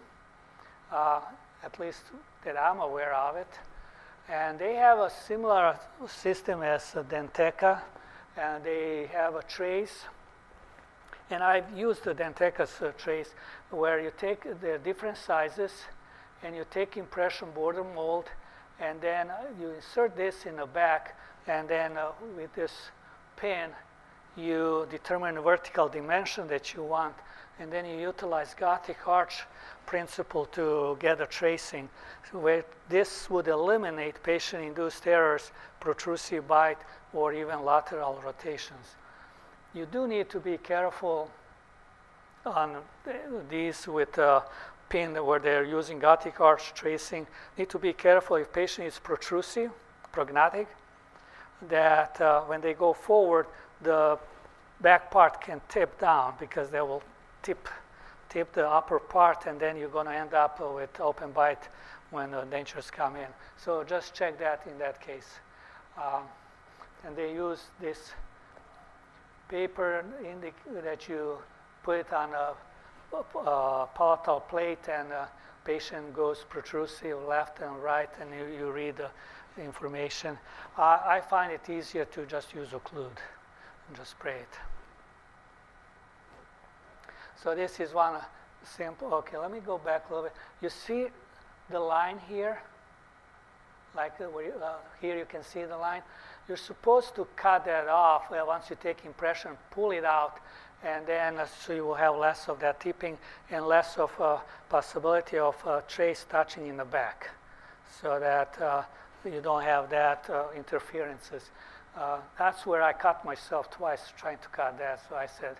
uh, 0.93 1.21
at 1.63 1.79
least 1.79 2.03
that 2.45 2.59
I'm 2.59 2.81
aware 2.81 3.15
of 3.15 3.37
it. 3.37 3.49
And 4.29 4.59
they 4.59 4.75
have 4.75 4.99
a 4.99 5.11
similar 5.11 5.79
system 6.07 6.63
as 6.63 6.83
Dentca, 7.09 7.81
and 8.37 8.65
they 8.65 9.09
have 9.13 9.37
a 9.37 9.43
trace 9.43 10.05
and 11.31 11.43
I've 11.43 11.77
used 11.77 12.05
the 12.05 12.15
Dentca's 12.15 12.83
uh, 12.83 12.93
trace 12.99 13.31
where 13.75 14.01
you 14.01 14.13
take 14.17 14.43
the 14.61 14.79
different 14.85 15.17
sizes 15.17 15.73
and 16.43 16.55
you 16.55 16.65
take 16.71 16.97
impression 16.97 17.49
border 17.55 17.85
mold 17.85 18.27
and 18.81 19.01
then 19.01 19.31
uh, 19.31 19.37
you 19.61 19.71
insert 19.71 20.17
this 20.17 20.47
in 20.47 20.57
the 20.57 20.67
back 20.67 21.19
and 21.47 21.69
then 21.69 21.97
uh, 21.97 22.09
with 22.37 22.55
this 22.55 22.73
pin 23.37 23.71
you 24.37 24.87
determine 24.91 25.37
the 25.37 25.41
vertical 25.41 25.89
dimension 25.89 26.49
that 26.49 26.75
you 26.75 26.83
want 26.83 27.15
and 27.61 27.73
then 27.73 27.85
you 27.87 27.97
utilize 27.97 28.55
Gothic 28.55 29.07
arch 29.07 29.45
principle 29.87 30.47
to 30.47 30.97
get 30.99 31.21
a 31.21 31.27
tracing. 31.27 31.89
So 32.31 32.39
where 32.39 32.65
this 32.89 33.31
would 33.31 33.49
eliminate 33.49 34.23
patient-induced 34.23 35.07
errors, 35.07 35.53
protrusive 35.79 36.49
bite, 36.49 36.79
or 37.13 37.33
even 37.33 37.65
lateral 37.65 38.21
rotations. 38.25 38.97
You 39.73 39.87
do 39.87 40.07
need 40.09 40.31
to 40.31 40.41
be 40.41 40.59
careful 40.59 41.31
on 42.47 42.77
these 43.49 43.87
with 43.87 44.19
a 44.19 44.43
pin 44.89 45.15
where 45.25 45.39
they're 45.39 45.65
using 45.65 45.99
Gothic 45.99 46.41
arch 46.41 46.75
tracing. 46.75 47.27
Need 47.59 47.71
to 47.71 47.79
be 47.79 47.93
careful 47.93 48.37
if 48.37 48.53
patient 48.53 48.87
is 48.87 48.99
protrusive, 48.99 49.71
prognathic, 50.13 50.67
that 51.69 52.21
uh, 52.21 52.43
when 52.43 52.61
they 52.61 52.75
go 52.75 52.93
forward, 52.93 53.47
the 53.83 54.19
back 54.81 55.11
part 55.11 55.41
can 55.41 55.61
tip 55.69 55.99
down 55.99 56.35
because 56.39 56.71
they 56.71 56.81
will 56.81 57.03
tip, 57.43 57.69
tip 58.29 58.53
the 58.53 58.69
upper 58.69 58.99
part, 58.99 59.47
and 59.47 59.59
then 59.59 59.77
you're 59.77 59.89
going 59.89 60.07
to 60.07 60.15
end 60.15 60.35
up 60.35 60.61
with 60.61 61.01
open 61.01 61.31
bite 61.33 61.69
when 62.11 62.31
the 62.31 62.43
dentures 62.43 62.91
come 62.93 63.17
in. 63.17 63.29
So 63.57 63.83
just 63.85 64.15
check 64.15 64.39
that 64.39 64.63
in 64.71 64.79
that 64.79 65.01
case. 65.01 65.41
Um, 65.97 66.23
and 67.07 67.17
they 67.17 67.33
use 67.33 67.65
this 67.81 68.13
paper 69.49 70.05
that 70.85 71.09
you 71.09 71.39
put 71.85 71.99
it 71.99 72.13
on 72.13 72.31
a, 72.33 72.55
a 73.17 73.89
palatal 73.95 74.41
plate 74.41 74.89
and 74.89 75.11
the 75.11 75.29
patient 75.65 76.13
goes 76.15 76.45
protrusive 76.49 77.23
left 77.29 77.61
and 77.61 77.83
right 77.83 78.11
and 78.21 78.31
you, 78.31 78.59
you 78.59 78.73
read 78.73 78.97
the 78.97 79.11
information. 79.63 80.39
Uh, 80.77 80.99
I 81.05 81.21
find 81.21 81.53
it 81.53 81.69
easier 81.71 82.07
to 82.07 82.27
just 82.27 82.55
use 82.55 82.71
occlude 82.71 83.19
and 83.87 83.97
just 83.97 84.13
spray 84.13 84.37
it. 84.37 84.59
So 87.43 87.55
this 87.55 87.79
is 87.79 87.93
one 87.93 88.15
simple, 88.65 89.13
okay, 89.15 89.37
let 89.37 89.53
me 89.53 89.61
go 89.61 89.77
back 89.79 90.09
a 90.09 90.15
little 90.15 90.29
bit. 90.29 90.37
You 90.63 90.71
see 90.71 91.09
the 91.71 91.79
line 91.79 92.19
here? 92.29 92.59
Like 93.95 94.15
uh, 94.21 94.25
you, 94.39 94.53
uh, 94.63 94.77
here 95.01 95.17
you 95.17 95.27
can 95.27 95.43
see 95.43 95.63
the 95.65 95.77
line. 95.77 96.03
You're 96.49 96.57
supposed 96.57 97.15
to 97.17 97.27
cut 97.37 97.65
that 97.67 97.89
off 97.89 98.31
well, 98.31 98.47
once 98.47 98.71
you 98.71 98.77
take 98.81 99.05
impression, 99.05 99.53
pull 99.71 99.93
it 99.93 100.05
out, 100.05 100.41
and 100.85 101.07
then 101.07 101.39
uh, 101.39 101.47
so 101.47 101.73
you 101.73 101.85
will 101.85 101.95
have 101.95 102.17
less 102.17 102.49
of 102.49 102.61
that 102.61 102.81
tipping 102.81 103.19
and 103.51 103.67
less 103.67 103.97
of 103.99 104.13
a 104.21 104.41
possibility 104.69 105.39
of 105.39 105.57
a 105.67 105.83
trace 105.89 106.27
touching 106.29 106.67
in 106.67 106.77
the 106.77 106.85
back, 106.85 107.31
so 108.01 108.21
that 108.21 108.61
uh, 108.61 108.83
you 109.25 109.41
don't 109.41 109.63
have 109.63 109.89
that 109.91 110.29
uh, 110.29 110.45
interferences. 110.57 111.51
Uh, 111.97 112.19
that's 112.39 112.67
where 112.67 112.83
I 112.83 112.93
cut 112.93 113.25
myself 113.25 113.71
twice 113.71 114.13
trying 114.19 114.39
to 114.39 114.49
cut 114.49 114.79
that. 114.79 115.01
So 115.09 115.15
I 115.17 115.27
said, 115.27 115.57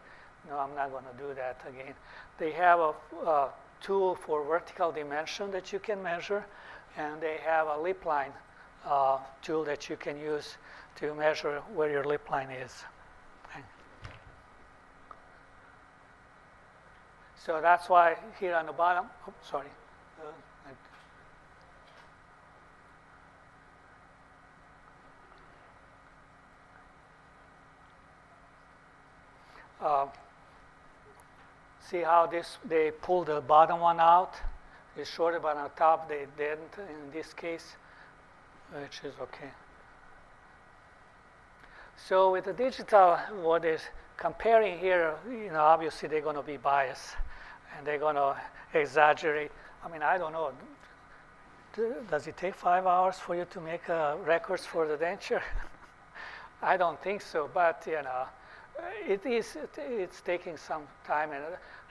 no, 0.49 0.59
I'm 0.59 0.75
not 0.75 0.91
going 0.91 1.05
to 1.05 1.23
do 1.23 1.33
that 1.35 1.61
again. 1.69 1.95
They 2.39 2.51
have 2.53 2.81
a, 2.81 2.93
a 3.25 3.49
tool 3.81 4.17
for 4.17 4.45
vertical 4.45 4.91
dimension 4.93 5.51
that 5.53 5.73
you 5.73 5.79
can 5.79 6.03
measure, 6.03 6.45
and 6.97 7.21
they 7.21 7.39
have 7.45 7.69
a 7.69 7.81
lip 7.81 8.05
line 8.05 8.33
uh, 8.85 9.19
tool 9.43 9.65
that 9.65 9.89
you 9.89 9.97
can 9.97 10.19
use 10.19 10.57
to 10.97 11.15
measure 11.15 11.63
where 11.75 11.91
your 11.91 12.05
lip 12.05 12.29
line 12.31 12.51
is. 12.51 12.85
Okay. 13.47 13.65
So 17.45 17.61
that's 17.61 17.91
why 17.91 18.17
here 18.41 18.55
on 18.55 18.65
the 18.65 18.73
bottom, 18.73 19.05
sorry. 19.43 19.69
Uh, 29.79 30.07
see 31.87 32.01
how 32.01 32.27
this 32.27 32.57
they 32.65 32.91
pull 32.91 33.25
the 33.25 33.43
bottom 33.43 33.81
one 33.81 34.01
out? 34.01 34.33
It's 34.97 35.11
shorter, 35.11 35.39
but 35.39 35.59
on 35.59 35.69
top 35.77 36.09
they 36.09 36.25
didn't 36.39 36.73
in 36.79 37.11
this 37.13 37.35
case, 37.35 37.77
which 38.73 39.03
is 39.05 39.13
okay. 39.21 39.51
So 42.09 42.33
with 42.33 42.47
the 42.47 42.55
digital, 42.55 43.19
what 43.43 43.67
is 43.67 43.83
comparing 44.17 44.79
here, 44.79 45.15
you 45.29 45.51
know, 45.53 45.61
obviously 45.61 46.09
they're 46.09 46.23
going 46.23 46.37
to 46.37 46.43
be 46.43 46.57
biased 46.57 47.17
and 47.77 47.87
they're 47.87 47.99
going 47.99 48.17
to 48.17 48.37
exaggerate. 48.73 49.51
I 49.85 49.89
mean, 49.89 50.03
I 50.03 50.19
don't 50.19 50.33
know. 50.33 50.53
Does 52.11 52.27
it 52.27 52.37
take 52.37 52.55
five 52.55 52.87
hours 52.87 53.17
for 53.17 53.35
you 53.35 53.47
to 53.51 53.61
make 53.61 53.89
uh, 53.91 54.17
records 54.25 54.65
for 54.65 54.87
the 54.87 54.97
denture? 54.97 55.43
I 56.63 56.77
don't 56.77 57.01
think 57.03 57.21
so, 57.21 57.51
but 57.53 57.83
you 57.87 58.03
know, 58.03 58.25
it 59.07 59.27
is. 59.27 59.57
It's 59.77 60.21
taking 60.21 60.57
some 60.57 60.83
time, 61.05 61.31
and 61.33 61.45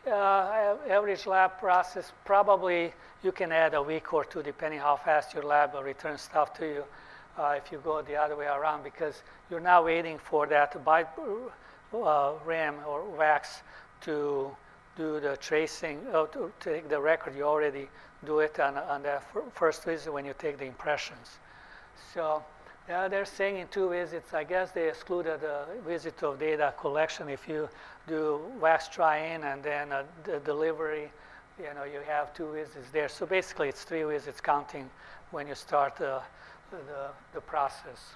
uh, 0.08 0.76
average 0.90 1.26
lab 1.26 1.60
process 1.60 2.12
probably 2.26 2.94
you 3.24 3.32
can 3.32 3.52
add 3.52 3.74
a 3.74 3.82
week 3.82 4.14
or 4.14 4.26
two, 4.26 4.42
depending 4.42 4.80
how 4.80 4.96
fast 4.96 5.34
your 5.34 5.44
lab 5.44 5.74
will 5.74 5.84
return 5.84 6.18
stuff 6.18 6.54
to 6.58 6.66
you. 6.66 6.84
Uh, 7.38 7.56
if 7.58 7.72
you 7.72 7.80
go 7.84 8.02
the 8.02 8.16
other 8.16 8.36
way 8.36 8.46
around, 8.46 8.84
because 8.84 9.24
you're 9.50 9.60
now 9.60 9.84
waiting 9.84 10.18
for 10.18 10.46
that 10.48 10.84
bite 10.86 11.08
uh, 11.94 12.32
RAM 12.46 12.76
or 12.88 13.04
wax 13.18 13.62
to 14.02 14.56
do 14.96 15.20
the 15.20 15.38
tracing, 15.38 16.00
uh, 16.14 16.26
to 16.28 16.52
take 16.60 16.88
the 16.90 17.00
record, 17.00 17.36
you 17.36 17.44
already 17.44 17.90
do 18.26 18.40
it 18.40 18.60
on, 18.60 18.78
on 18.78 19.04
the 19.04 19.20
first 19.54 19.84
visit 19.84 20.12
when 20.12 20.26
you 20.26 20.34
take 20.38 20.58
the 20.58 20.66
impressions. 20.66 21.40
So 22.14 22.44
yeah, 22.88 23.08
they're 23.08 23.26
saying 23.26 23.58
in 23.58 23.68
two 23.70 23.90
visits, 23.90 24.34
I 24.34 24.44
guess 24.44 24.72
they 24.72 24.90
excluded 24.90 25.42
the 25.42 25.66
visit 25.88 26.22
of 26.22 26.40
data 26.40 26.74
collection. 26.80 27.30
If 27.30 27.48
you 27.48 27.70
do 28.08 28.42
wax 28.60 28.88
try-in 28.88 29.44
and 29.44 29.64
then 29.64 29.92
uh, 29.92 30.04
the 30.24 30.40
delivery, 30.40 31.12
you 31.58 31.74
know, 31.76 31.86
you 31.86 32.00
have 32.08 32.34
two 32.34 32.52
visits 32.52 32.90
there. 32.92 33.08
So 33.08 33.26
basically 33.26 33.70
it's 33.70 33.84
three 33.84 34.04
visits 34.04 34.42
counting 34.42 34.90
when 35.32 35.48
you 35.48 35.56
start 35.56 36.00
uh, 36.02 36.20
the, 36.72 37.10
the 37.34 37.42
process. 37.42 38.16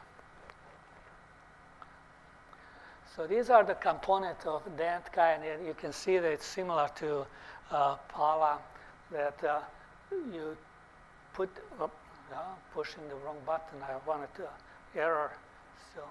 So 3.17 3.25
these 3.25 3.49
are 3.49 3.63
the 3.63 3.73
components 3.73 4.45
of 4.45 4.61
Dentca, 4.77 5.17
and 5.17 5.65
you 5.65 5.73
can 5.73 5.91
see 5.91 6.19
that 6.19 6.31
it's 6.31 6.45
similar 6.45 6.87
to 6.97 7.25
uh, 7.71 7.97
that 9.11 9.43
uh, 9.43 9.59
you 10.31 10.55
put, 11.33 11.49
oh, 11.79 11.89
no, 12.29 12.37
pushing 12.75 13.01
the 13.09 13.15
wrong 13.25 13.37
button, 13.43 13.79
I 13.81 13.95
wanted 14.07 14.29
to, 14.35 14.47
error, 14.95 15.31
so. 15.95 16.01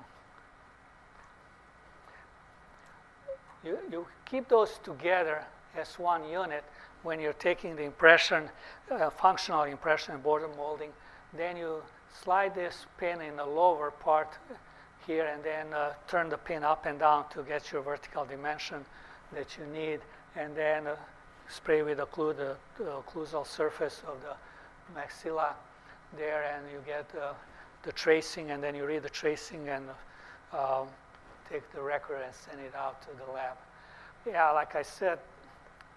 You, 3.65 3.79
you 3.89 4.07
keep 4.25 4.49
those 4.49 4.81
together 4.83 5.45
as 5.77 6.01
one 6.01 6.29
unit 6.29 6.65
when 7.05 7.21
you're 7.21 7.35
taking 7.35 7.77
the 7.77 7.85
impression, 7.85 8.49
uh, 8.91 9.11
functional 9.11 9.63
impression 9.63 10.19
border 10.23 10.49
molding. 10.57 10.91
Then 11.37 11.57
you 11.57 11.83
slide 12.25 12.57
this 12.57 12.87
pin 12.99 13.21
in 13.21 13.37
the 13.37 13.47
lower 13.47 13.93
part 13.93 14.39
here 15.07 15.27
and 15.33 15.43
then 15.43 15.73
uh, 15.73 15.93
turn 16.09 16.29
the 16.29 16.37
pin 16.37 16.65
up 16.65 16.87
and 16.87 16.99
down 16.99 17.25
to 17.31 17.43
get 17.43 17.71
your 17.73 17.83
vertical 17.83 18.25
dimension 18.25 18.85
that 19.33 19.57
you 19.59 19.67
need 19.67 20.01
and 20.37 20.55
then 20.57 20.87
uh, 20.87 20.97
spray 21.49 21.83
with 21.83 21.99
occlu 21.99 22.37
the, 22.37 22.57
the 22.79 22.85
occlusal 22.85 23.47
surface 23.47 24.03
of 24.07 24.17
the 24.23 24.99
maxilla 24.99 25.55
there 26.17 26.45
and 26.55 26.65
you 26.73 26.81
get 26.87 27.07
uh, 27.21 27.33
the 27.83 27.93
tracing 27.93 28.51
and 28.51 28.63
then 28.63 28.75
you 28.75 28.85
read 28.85 29.03
the 29.03 29.09
tracing 29.09 29.69
and 29.69 29.85
um, 30.53 30.89
take 31.51 31.71
the 31.73 31.81
record 31.81 32.21
and 32.25 32.35
send 32.35 32.61
it 32.61 32.75
out 32.75 33.01
to 33.03 33.09
the 33.25 33.33
lab. 33.33 33.57
Yeah, 34.27 34.51
like 34.51 34.75
I 34.75 34.83
said, 34.83 35.19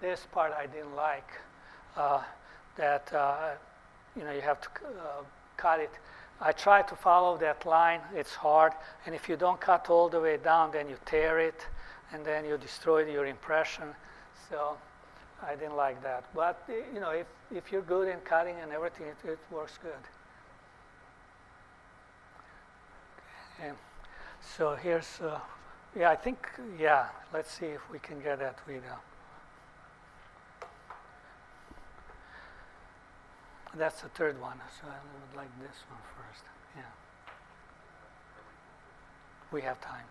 this 0.01 0.27
part 0.31 0.53
I 0.53 0.67
didn't 0.67 0.95
like, 0.95 1.29
uh, 1.97 2.21
that 2.77 3.11
uh, 3.13 3.51
you 4.15 4.23
know 4.23 4.31
you 4.31 4.41
have 4.41 4.61
to 4.61 4.69
uh, 4.85 5.23
cut 5.57 5.79
it 5.79 5.91
I 6.41 6.51
try 6.53 6.81
to 6.81 6.95
follow 6.95 7.37
that 7.37 7.65
line. 7.65 8.01
It's 8.15 8.33
hard. 8.33 8.73
And 9.05 9.13
if 9.13 9.27
you 9.27 9.35
don't 9.35 9.59
cut 9.59 9.89
all 9.89 10.09
the 10.09 10.21
way 10.21 10.37
down, 10.37 10.71
then 10.71 10.89
you 10.89 10.97
tear 11.05 11.39
it 11.39 11.67
and 12.13 12.25
then 12.25 12.45
you 12.45 12.57
destroy 12.57 13.05
your 13.11 13.25
impression. 13.25 13.95
So 14.49 14.77
I 15.45 15.55
didn't 15.55 15.75
like 15.75 16.01
that. 16.03 16.23
But, 16.33 16.63
you 16.93 16.99
know, 16.99 17.11
if, 17.11 17.27
if 17.53 17.71
you're 17.71 17.81
good 17.81 18.07
in 18.07 18.19
cutting 18.19 18.55
and 18.61 18.71
everything, 18.71 19.07
it, 19.07 19.27
it 19.27 19.39
works 19.51 19.77
good. 19.81 19.91
Okay. 23.59 23.73
So 24.55 24.75
here's, 24.75 25.19
uh, 25.21 25.39
yeah, 25.97 26.09
I 26.09 26.15
think, 26.15 26.47
yeah, 26.79 27.07
let's 27.33 27.51
see 27.51 27.65
if 27.65 27.81
we 27.91 27.99
can 27.99 28.21
get 28.21 28.39
that 28.39 28.57
video. 28.65 28.97
That's 33.79 34.01
the 34.01 34.09
third 34.09 34.41
one, 34.41 34.59
so 34.81 34.87
I 34.87 34.91
would 34.91 35.37
like 35.37 35.47
this 35.61 35.77
one 35.89 36.01
first. 36.17 36.43
Yeah. 36.75 36.81
We 39.53 39.61
have 39.61 39.79
time. 39.79 40.03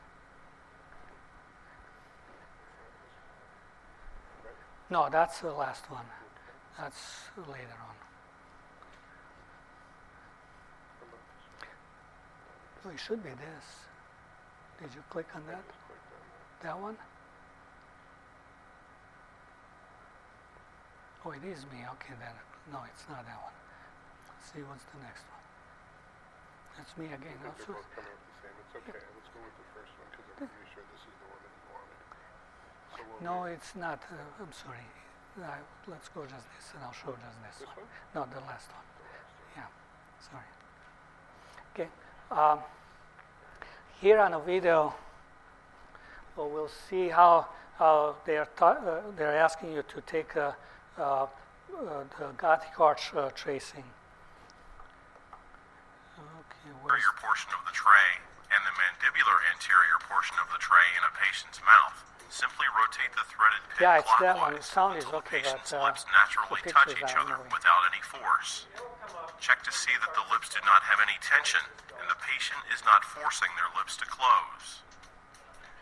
No, 4.89 5.11
that's 5.13 5.41
the 5.41 5.53
last 5.53 5.91
one. 5.91 6.07
That's 6.79 6.97
later 7.37 7.77
on. 7.87 7.95
Oh, 12.87 12.91
it 12.91 12.99
should 12.99 13.23
be 13.23 13.29
this. 13.29 13.67
Did 14.81 14.95
you 14.95 15.03
click 15.11 15.27
on 15.35 15.43
that? 15.47 15.65
That 16.63 16.81
one? 16.81 16.97
Oh, 21.29 21.37
it 21.37 21.45
is 21.45 21.69
me. 21.69 21.85
Okay, 22.01 22.17
then. 22.17 22.33
No, 22.73 22.81
it's 22.89 23.05
not 23.05 23.21
that 23.29 23.37
one. 23.37 23.53
Let's 24.33 24.49
see 24.49 24.65
what's 24.65 24.89
the 24.89 24.97
next 25.05 25.29
one. 25.29 25.45
That's 26.73 26.97
me 26.97 27.05
again. 27.13 27.37
I 27.45 27.53
think 27.53 27.69
they're 27.69 27.69
both 27.69 27.85
coming 27.93 28.09
out 28.09 28.25
the 28.25 28.37
same. 28.41 28.57
It's 28.65 28.73
okay. 28.81 28.97
Let's 28.97 29.29
go 29.37 29.41
with 29.45 29.57
the 29.61 29.69
first 29.77 29.93
one 30.01 30.09
because 30.09 30.25
I'm 30.25 30.49
pretty 30.49 30.73
sure 30.73 30.85
this 30.89 31.05
is 31.05 31.13
the 31.21 31.29
one 31.29 31.41
that 31.45 31.53
you 31.53 31.69
wanted. 31.69 32.01
So 32.97 33.01
we'll 33.05 33.21
No, 33.21 33.35
wait. 33.45 33.61
it's 33.61 33.77
not. 33.77 34.01
Uh, 34.09 34.41
I'm 34.41 34.55
sorry. 34.57 34.89
I, 35.45 35.61
let's 35.85 36.09
go 36.09 36.25
just 36.25 36.49
this, 36.57 36.73
and 36.73 36.81
I'll 36.81 36.97
show 36.97 37.13
just 37.13 37.37
this, 37.45 37.61
This 37.61 37.69
one? 37.77 37.85
No, 38.17 38.25
the 38.33 38.41
last 38.49 38.73
one. 38.73 38.89
Yeah, 39.53 39.69
sorry. 40.25 40.49
Okay. 41.77 41.93
Um, 42.33 42.65
here 44.01 44.17
on 44.19 44.33
a 44.33 44.41
video, 44.41 44.97
well, 46.41 46.49
we'll 46.49 46.73
see 46.89 47.13
how, 47.13 47.53
how 47.77 48.17
they 48.25 48.39
are 48.41 48.49
ta- 48.57 48.81
uh, 48.81 49.01
they're 49.13 49.37
asking 49.37 49.77
you 49.77 49.85
to 49.93 50.01
take 50.09 50.35
a, 50.37 50.57
the 50.99 52.35
Gothic 52.37 52.75
arch 52.81 53.15
uh, 53.15 53.31
tracing. 53.31 53.87
Okay, 56.19 56.71
where's 56.83 56.99
anterior 56.99 57.15
portion 57.23 57.51
of 57.55 57.63
the 57.63 57.75
tray 57.75 58.19
and 58.51 58.61
the 58.67 58.75
mandibular 58.75 59.39
anterior 59.55 60.03
portion 60.11 60.35
of 60.43 60.51
the 60.51 60.59
tray 60.59 60.83
in 60.99 61.03
a 61.07 61.13
patient's 61.15 61.63
mouth. 61.63 61.95
Simply 62.29 62.67
rotate 62.75 63.15
the 63.15 63.25
threaded 63.31 63.63
pin 63.73 63.87
Yeah, 63.87 64.03
it's 64.03 64.15
that 64.21 64.37
one. 64.37 64.59
The 64.59 64.63
sound 64.63 64.99
is 64.99 65.07
okay, 65.09 65.41
the 65.41 65.49
patient's 65.49 65.71
but, 65.71 65.81
uh, 65.81 65.87
lips 65.87 66.03
naturally 66.13 66.61
touch 66.67 66.93
each 66.93 67.15
other 67.17 67.41
annoying. 67.41 67.55
without 67.55 67.87
any 67.89 68.03
force. 68.03 68.67
Check 69.39 69.63
to 69.65 69.73
see 69.73 69.95
that 70.03 70.13
the 70.19 70.27
lips 70.29 70.51
do 70.51 70.61
not 70.67 70.83
have 70.83 70.99
any 70.99 71.17
tension 71.23 71.63
and 71.95 72.07
the 72.11 72.19
patient 72.21 72.59
is 72.75 72.83
not 72.83 73.07
forcing 73.07 73.49
their 73.55 73.71
lips 73.79 73.97
to 74.03 74.07
close. 74.11 74.83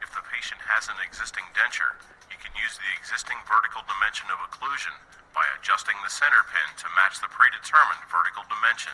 If 0.04 0.12
the 0.12 0.22
patient 0.28 0.60
has 0.68 0.86
an 0.92 1.00
existing 1.02 1.48
denture, 1.56 1.98
you 2.36 2.52
can 2.52 2.60
use 2.60 2.76
the 2.76 2.92
existing 3.00 3.40
vertical 3.48 3.80
dimension 3.88 4.28
of 4.28 4.36
occlusion 4.44 4.92
by 5.32 5.40
adjusting 5.56 5.96
the 6.04 6.12
center 6.12 6.44
pin 6.52 6.68
to 6.76 6.84
match 6.92 7.16
the 7.16 7.32
predetermined 7.32 8.04
vertical 8.12 8.44
dimension. 8.44 8.92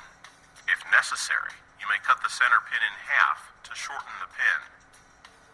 If 0.70 0.78
necessary, 0.94 1.50
you 1.83 1.90
may 1.90 1.98
cut 2.07 2.22
the 2.22 2.31
center 2.31 2.62
pin 2.70 2.78
in 2.78 2.94
half 3.02 3.50
to 3.66 3.74
shorten 3.74 4.14
the 4.22 4.31
pin. 4.31 4.61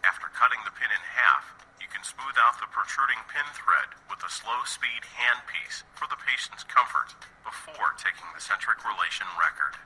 After 0.05 0.29
cutting 0.37 0.61
the 0.69 0.75
pin 0.77 0.93
in 0.93 1.01
half, 1.01 1.49
you 1.81 1.89
can 1.89 2.05
smooth 2.05 2.37
out 2.37 2.61
the 2.61 2.69
protruding 2.69 3.17
pin 3.25 3.49
thread 3.57 3.89
with 4.05 4.21
a 4.21 4.29
slow 4.29 4.61
speed 4.69 5.01
handpiece 5.17 5.81
for 5.97 6.05
the 6.05 6.21
patient's 6.21 6.61
comfort 6.69 7.17
before 7.41 7.97
taking 7.97 8.29
the 8.37 8.43
centric 8.45 8.85
relation 8.85 9.25
record. 9.33 9.81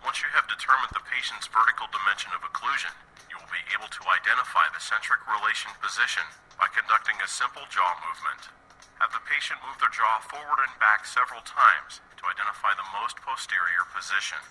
Once 0.00 0.24
you 0.24 0.32
have 0.32 0.48
determined 0.48 0.96
the 0.96 1.04
patient's 1.12 1.44
vertical 1.44 1.92
dimension 1.92 2.32
of 2.32 2.40
occlusion, 2.40 2.96
you 3.28 3.36
will 3.36 3.52
be 3.52 3.68
able 3.76 3.92
to 3.92 4.08
identify 4.08 4.64
the 4.72 4.80
centric 4.80 5.20
relation 5.28 5.68
position 5.84 6.24
by 6.58 6.66
conducting 6.74 7.14
a 7.22 7.28
simple 7.30 7.62
jaw 7.70 7.94
movement. 8.02 8.50
Have 8.98 9.14
the 9.14 9.22
patient 9.30 9.62
move 9.62 9.78
their 9.78 9.94
jaw 9.94 10.18
forward 10.26 10.58
and 10.66 10.74
back 10.82 11.06
several 11.06 11.40
times 11.46 12.02
to 12.18 12.26
identify 12.26 12.74
the 12.74 12.88
most 12.98 13.14
posterior 13.22 13.86
position. 13.94 14.42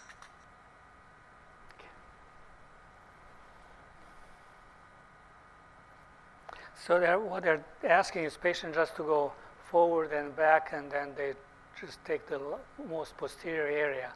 So 6.87 6.99
they're, 6.99 7.19
what 7.19 7.43
they're 7.43 7.65
asking 7.83 8.23
is 8.23 8.37
patient 8.37 8.73
just 8.73 8.95
to 8.95 9.03
go 9.03 9.33
forward 9.69 10.13
and 10.13 10.33
back, 10.35 10.71
and 10.71 10.89
then 10.89 11.11
they 11.17 11.33
just 11.79 12.03
take 12.05 12.25
the 12.29 12.39
most 12.89 13.17
posterior 13.17 13.67
area. 13.67 14.13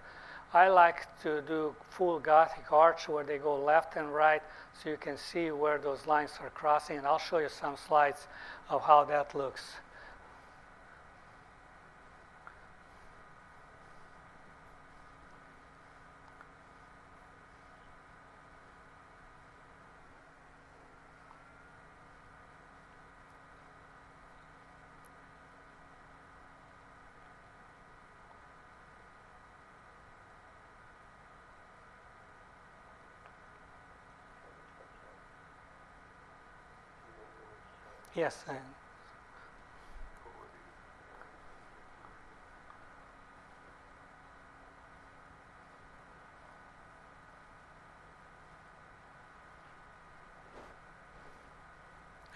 I 0.53 0.67
like 0.67 1.07
to 1.23 1.41
do 1.41 1.73
full 1.89 2.19
Gothic 2.19 2.71
arch 2.73 3.07
where 3.07 3.23
they 3.23 3.37
go 3.37 3.55
left 3.55 3.95
and 3.95 4.13
right 4.13 4.41
so 4.73 4.89
you 4.89 4.97
can 4.97 5.17
see 5.17 5.51
where 5.51 5.77
those 5.77 6.05
lines 6.07 6.31
are 6.41 6.49
crossing, 6.49 6.97
and 6.97 7.07
I'll 7.07 7.19
show 7.19 7.37
you 7.37 7.49
some 7.49 7.77
slides 7.77 8.27
of 8.69 8.81
how 8.81 9.05
that 9.05 9.33
looks. 9.33 9.61
Yes. 38.13 38.43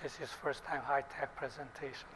This 0.01 0.19
is 0.21 0.29
first 0.41 0.63
time 0.63 0.81
high 0.81 1.03
tech 1.19 1.35
presentation. 1.35 2.07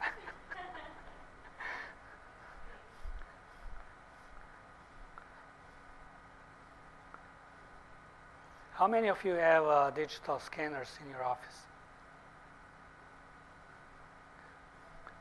How 8.72 8.86
many 8.86 9.08
of 9.08 9.22
you 9.22 9.32
have 9.32 9.64
uh, 9.64 9.90
digital 9.90 10.38
scanners 10.38 10.88
in 11.04 11.10
your 11.10 11.22
office? 11.24 11.69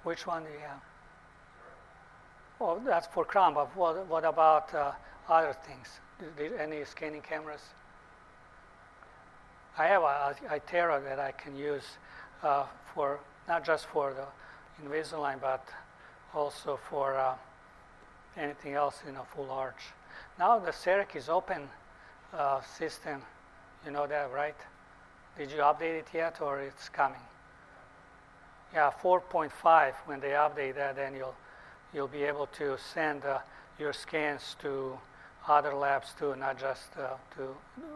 Which 0.10 0.26
one 0.26 0.42
do 0.42 0.50
you 0.50 0.58
have? 0.68 0.82
Well, 2.58 2.82
that's 2.84 3.06
for 3.06 3.24
Crown, 3.24 3.54
but 3.54 3.68
what, 3.78 4.08
what 4.08 4.26
about 4.26 4.74
uh, 4.74 4.94
other 5.30 5.56
things? 5.68 5.88
Do, 6.18 6.26
do 6.36 6.56
any 6.56 6.84
scanning 6.84 7.22
cameras? 7.22 7.62
I 9.78 9.86
have 9.86 10.02
a, 10.02 10.36
a 10.50 10.60
iTero 10.60 11.04
that 11.04 11.20
I 11.20 11.32
can 11.32 11.56
use 11.56 11.84
uh, 12.42 12.66
for 12.92 13.20
not 13.48 13.64
just 13.64 13.86
for 13.86 14.16
the 14.16 14.26
Invisalign, 14.84 15.40
but 15.40 15.64
also 16.34 16.80
for 16.90 17.16
uh, 17.16 17.36
anything 18.36 18.74
else 18.74 19.04
in 19.08 19.16
a 19.16 19.24
full 19.36 19.52
arch. 19.52 19.94
Now 20.40 20.58
the 20.58 20.72
CEREC 20.72 21.16
is 21.18 21.30
open 21.30 21.70
uh, 22.34 22.62
system. 22.62 23.22
You 23.86 23.92
know 23.92 24.08
that, 24.08 24.34
right? 24.34 24.58
Did 25.38 25.52
you 25.52 25.58
update 25.58 26.00
it 26.00 26.08
yet, 26.12 26.42
or 26.42 26.62
it's 26.62 26.90
coming? 26.90 27.22
Yeah, 28.74 28.92
4.5. 29.02 29.94
When 30.06 30.20
they 30.20 30.30
update 30.30 30.76
that, 30.76 30.96
then 30.96 31.16
you'll 31.16 31.36
you'll 31.94 32.08
be 32.08 32.24
able 32.24 32.46
to 32.48 32.78
send 32.94 33.26
uh, 33.26 33.40
your 33.80 33.94
scans 33.94 34.56
to 34.62 34.98
other 35.48 35.74
labs 35.74 36.14
too, 36.20 36.36
not 36.36 36.60
just 36.60 36.90
uh, 36.98 37.16
to 37.36 37.48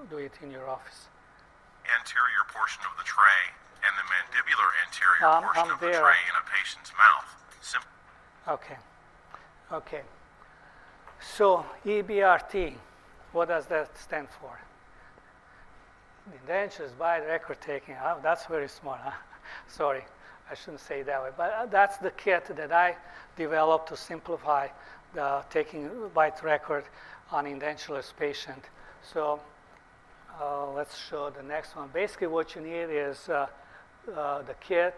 do 0.10 0.18
it 0.18 0.32
in 0.42 0.50
your 0.50 0.68
office. 0.68 1.08
Anterior 2.00 2.44
portion 2.52 2.82
of 2.90 2.98
the 2.98 3.04
tray 3.04 3.44
and 3.86 3.94
the 3.98 4.06
mandibular 4.10 4.70
anterior 4.88 5.26
Um, 5.38 5.44
portion 5.44 5.64
I'm 5.66 5.72
of 5.74 5.80
the 5.80 5.88
tray 5.92 6.22
in 6.30 6.36
a 6.42 6.58
patient's 6.58 6.92
mouth. 6.98 7.36
Sim- 7.62 7.82
Okay. 8.48 8.78
Okay. 9.72 10.02
So 11.22 11.66
EBRT, 11.86 12.74
what 13.32 13.48
does 13.50 13.68
that 13.68 13.96
stand 13.98 14.28
for? 14.42 14.60
Indentures 16.42 16.92
by 16.94 17.20
record 17.20 17.60
taking. 17.62 17.96
Oh, 18.04 18.18
that's 18.24 18.46
very 18.48 18.68
smart. 18.70 19.02
Huh? 19.04 19.12
Sorry, 19.68 20.04
I 20.54 20.56
shouldn't 20.56 20.82
say 20.82 21.00
it 21.00 21.08
that 21.08 21.24
way. 21.24 21.30
But 21.36 21.52
uh, 21.52 21.66
that's 21.66 21.98
the 21.98 22.12
kit 22.12 22.46
that 22.56 22.72
I 22.72 22.96
developed 23.36 23.90
to 23.90 23.98
simplify 23.98 24.68
the 25.16 25.44
taking 25.50 25.90
bite 26.14 26.44
record 26.44 26.84
on 27.32 27.46
edentulous 27.46 28.14
patient. 28.16 28.64
So 29.02 29.40
uh, 30.40 30.72
let's 30.74 30.96
show 30.96 31.32
the 31.32 31.42
next 31.42 31.76
one. 31.76 31.90
Basically, 31.92 32.28
what 32.28 32.54
you 32.54 32.62
need 32.62 32.92
is 32.92 33.30
uh, 33.30 33.48
uh, 34.16 34.44
the 34.44 34.54
kit. 34.62 34.94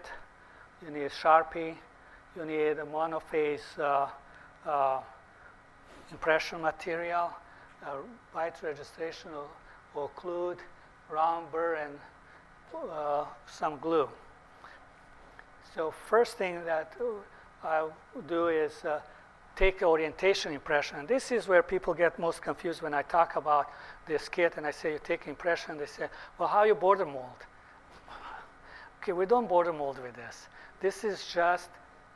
You 0.84 0.92
need 0.92 1.10
Sharpie. 1.12 1.76
You 2.36 2.46
need 2.46 2.78
a 2.78 2.86
monophase 2.92 3.80
uh, 3.80 4.08
uh, 4.70 5.00
impression 6.12 6.62
material. 6.62 7.32
Bite 8.34 8.62
registration 8.62 9.32
will, 9.32 10.04
include 10.04 10.58
round 11.10 11.50
burr 11.50 11.76
and 11.76 11.98
some 13.48 13.78
glue. 13.80 14.10
So 15.76 15.92
first 15.92 16.38
thing 16.38 16.64
that 16.64 16.94
uh, 17.02 17.68
I 17.68 17.90
do 18.30 18.48
is 18.48 18.86
uh, 18.86 19.02
take 19.58 19.84
orientation 19.84 20.54
impression. 20.54 21.06
This 21.06 21.34
is 21.34 21.50
where 21.50 21.62
people 21.62 21.94
get 21.94 22.18
most 22.18 22.42
confused 22.42 22.82
when 22.82 22.94
I 22.94 23.02
talk 23.02 23.36
about 23.36 23.70
this 24.08 24.30
kit 24.30 24.54
and 24.56 24.66
I 24.66 24.72
say 24.72 24.94
you 24.94 25.00
take 25.04 25.28
impression. 25.28 25.78
They 25.78 25.86
say, 25.86 26.08
well, 26.40 26.48
how 26.48 26.64
you 26.64 26.76
border 26.76 27.06
mold? 27.06 27.42
Okay, 29.02 29.12
we 29.12 29.26
don't 29.26 29.48
border 29.48 29.74
mold 29.74 30.00
with 30.02 30.16
this. 30.16 30.48
This 30.80 31.04
is 31.04 31.28
just 31.32 31.70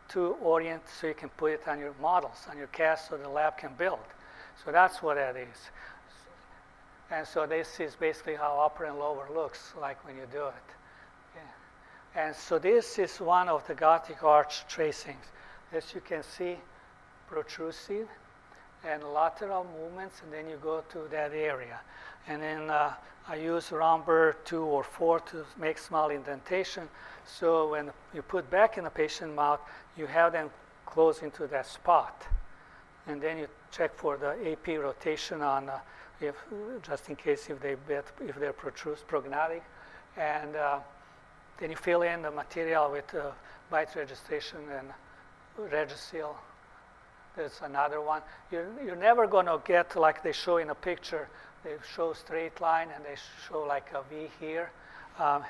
to 0.10 0.38
orient 0.42 0.82
so 0.88 1.08
you 1.08 1.14
can 1.14 1.30
put 1.30 1.52
it 1.52 1.68
on 1.68 1.80
your 1.80 1.94
models, 2.02 2.48
on 2.50 2.58
your 2.58 2.68
cast 2.68 3.10
so 3.10 3.18
the 3.18 3.30
lab 3.30 3.58
can 3.58 3.72
build. 3.78 4.00
So 4.64 4.72
that's 4.72 5.04
what 5.04 5.18
that 5.18 5.36
is. 5.36 5.70
And 7.12 7.28
so 7.28 7.46
this 7.46 7.80
is 7.80 7.96
basically 7.96 8.36
how 8.36 8.60
upper 8.60 8.86
and 8.86 8.98
lower 8.98 9.28
looks 9.34 9.74
like 9.80 10.04
when 10.06 10.16
you 10.16 10.24
do 10.32 10.48
it. 10.48 10.79
And 12.16 12.36
so 12.36 12.58
this 12.58 12.98
is 12.98 13.20
one 13.20 13.48
of 13.50 13.66
the 13.68 13.76
Gothic 13.76 14.24
arch 14.24 14.66
tracings. 14.68 15.26
As 15.72 15.94
you 15.94 16.02
can 16.02 16.24
see, 16.24 16.58
protrusive 17.30 18.08
and 18.84 19.04
lateral 19.04 19.66
movements, 19.80 20.22
and 20.24 20.34
then 20.34 20.50
you 20.50 20.58
go 20.62 20.84
to 20.90 21.08
that 21.12 21.34
area. 21.34 21.80
And 22.28 22.42
then 22.42 22.70
uh, 22.70 22.94
I 23.28 23.36
use 23.36 23.70
burr 23.70 24.36
two 24.46 24.64
or 24.64 24.84
four 24.84 25.20
to 25.20 25.46
make 25.60 25.78
small 25.78 26.10
indentation. 26.10 26.90
So 27.26 27.70
when 27.70 27.92
you 28.14 28.22
put 28.22 28.50
back 28.50 28.78
in 28.78 28.86
the 28.86 28.90
patient 28.90 29.36
mouth, 29.36 29.60
you 29.98 30.08
have 30.08 30.32
them 30.32 30.50
close 30.86 31.22
into 31.22 31.46
that 31.48 31.68
spot. 31.68 32.26
And 33.08 33.22
then 33.22 33.38
you 33.38 33.48
check 33.72 33.94
for 33.94 34.18
the 34.18 34.52
AP 34.52 34.80
rotation 34.80 35.42
on, 35.42 35.70
uh, 35.70 35.80
if 36.20 36.36
just 36.82 37.10
in 37.10 37.16
case 37.16 37.50
if 37.50 37.60
they 37.60 37.76
bet, 37.76 38.06
if 38.20 38.36
they're 38.40 38.54
protrus 38.54 39.04
prognathic, 39.08 39.62
and 40.18 40.56
uh, 40.56 40.80
then 41.60 41.70
you 41.70 41.76
fill 41.76 42.02
in 42.02 42.22
the 42.22 42.32
material 42.32 42.92
with 42.92 43.14
uh, 43.14 43.32
bite 43.70 43.96
registration 43.96 44.60
and 44.78 44.90
Regisil. 45.72 46.36
There's 47.36 47.60
another 47.64 48.02
one. 48.02 48.22
You're, 48.52 48.68
you're 48.84 48.96
never 48.96 49.28
going 49.28 49.46
to 49.46 49.62
get 49.66 49.96
like 49.96 50.24
they 50.24 50.32
show 50.32 50.58
in 50.58 50.70
a 50.70 50.76
picture. 50.76 51.28
They 51.64 51.72
show 51.96 52.14
straight 52.14 52.60
line 52.62 52.90
and 52.96 53.04
they 53.04 53.16
show 53.48 53.62
like 53.62 53.92
a 53.94 54.04
V 54.10 54.30
here. 54.40 54.72
Um, 55.20 55.44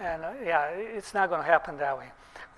and 0.00 0.24
uh, 0.24 0.32
yeah, 0.44 0.66
it's 0.70 1.14
not 1.14 1.28
going 1.28 1.40
to 1.40 1.46
happen 1.46 1.76
that 1.78 1.96
way. 1.96 2.08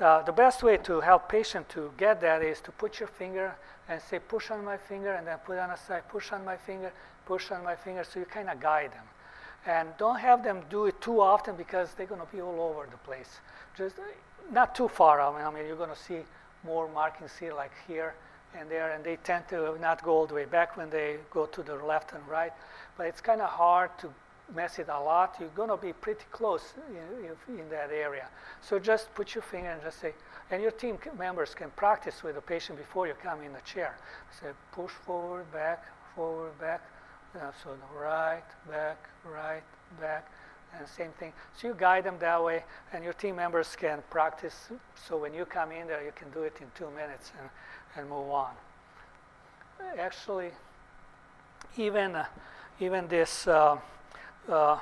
Uh, 0.00 0.22
the 0.22 0.32
best 0.32 0.62
way 0.62 0.78
to 0.78 1.00
help 1.00 1.28
patient 1.28 1.68
to 1.68 1.92
get 1.96 2.20
that 2.20 2.42
is 2.42 2.60
to 2.62 2.72
put 2.72 2.98
your 2.98 3.08
finger 3.08 3.54
and 3.88 4.00
say 4.00 4.18
push 4.18 4.50
on 4.50 4.64
my 4.64 4.76
finger 4.76 5.12
and 5.12 5.26
then 5.26 5.38
put 5.44 5.58
on 5.58 5.70
a 5.70 5.76
side, 5.76 6.02
push 6.08 6.32
on 6.32 6.44
my 6.44 6.56
finger, 6.56 6.92
push 7.26 7.50
on 7.50 7.62
my 7.62 7.76
finger, 7.76 8.04
so 8.04 8.18
you 8.18 8.24
kind 8.24 8.48
of 8.48 8.60
guide 8.60 8.92
them. 8.92 9.04
And 9.66 9.90
don't 9.98 10.18
have 10.18 10.42
them 10.42 10.62
do 10.70 10.86
it 10.86 11.00
too 11.00 11.20
often 11.20 11.54
because 11.56 11.92
they're 11.94 12.06
going 12.06 12.20
to 12.20 12.26
be 12.34 12.40
all 12.40 12.60
over 12.60 12.88
the 12.90 12.96
place. 12.98 13.40
Just 13.76 13.98
uh, 13.98 14.02
not 14.50 14.74
too 14.74 14.88
far. 14.88 15.20
I 15.20 15.36
mean, 15.36 15.46
I 15.46 15.50
mean 15.50 15.66
you're 15.66 15.76
going 15.76 15.90
to 15.90 15.96
see 15.96 16.20
more 16.64 16.88
markings 16.88 17.32
here, 17.38 17.54
like 17.54 17.72
here 17.86 18.14
and 18.58 18.70
there, 18.70 18.92
and 18.92 19.04
they 19.04 19.16
tend 19.16 19.48
to 19.48 19.78
not 19.80 20.02
go 20.02 20.12
all 20.12 20.26
the 20.26 20.34
way 20.34 20.44
back 20.44 20.76
when 20.76 20.90
they 20.90 21.16
go 21.30 21.46
to 21.46 21.62
the 21.62 21.74
left 21.76 22.12
and 22.12 22.26
right. 22.26 22.52
But 22.96 23.06
it's 23.06 23.20
kind 23.20 23.40
of 23.40 23.48
hard 23.48 23.90
to 23.98 24.12
mess 24.54 24.78
it 24.78 24.88
a 24.88 25.00
lot. 25.00 25.36
You're 25.38 25.48
going 25.50 25.68
to 25.68 25.76
be 25.76 25.92
pretty 25.92 26.24
close 26.32 26.74
in, 26.88 27.56
in, 27.58 27.68
that 27.70 27.90
area. 27.92 28.28
So 28.60 28.78
just 28.78 29.14
put 29.14 29.34
your 29.34 29.42
finger 29.42 29.70
and 29.70 29.82
just 29.82 30.00
say, 30.00 30.14
and 30.50 30.60
your 30.60 30.72
team 30.72 30.98
members 31.16 31.54
can 31.54 31.70
practice 31.76 32.22
with 32.22 32.34
the 32.34 32.40
patient 32.40 32.78
before 32.78 33.06
you 33.06 33.14
come 33.22 33.42
in 33.42 33.52
the 33.52 33.60
chair. 33.60 33.96
Say, 34.40 34.48
push 34.72 34.90
forward, 34.90 35.50
back, 35.52 35.84
forward, 36.16 36.58
back. 36.58 36.82
Uh, 37.34 37.52
so 37.62 37.70
right, 37.96 38.42
back, 38.68 39.08
right, 39.24 39.62
back, 40.00 40.28
and 40.76 40.88
same 40.88 41.12
thing. 41.12 41.32
So 41.56 41.68
you 41.68 41.74
guide 41.78 42.04
them 42.04 42.16
that 42.18 42.42
way, 42.42 42.64
and 42.92 43.04
your 43.04 43.12
team 43.12 43.36
members 43.36 43.76
can 43.76 44.02
practice. 44.10 44.68
So 45.06 45.16
when 45.16 45.32
you 45.32 45.44
come 45.44 45.70
in 45.70 45.86
there, 45.86 46.04
you 46.04 46.12
can 46.14 46.28
do 46.30 46.42
it 46.42 46.56
in 46.60 46.66
two 46.74 46.90
minutes 46.90 47.30
and, 47.38 47.48
and 47.96 48.10
move 48.10 48.30
on. 48.30 48.50
Actually, 49.96 50.50
even 51.76 52.16
uh, 52.16 52.24
even 52.80 53.06
this 53.08 53.46
uh, 53.46 53.76
uh, 54.48 54.78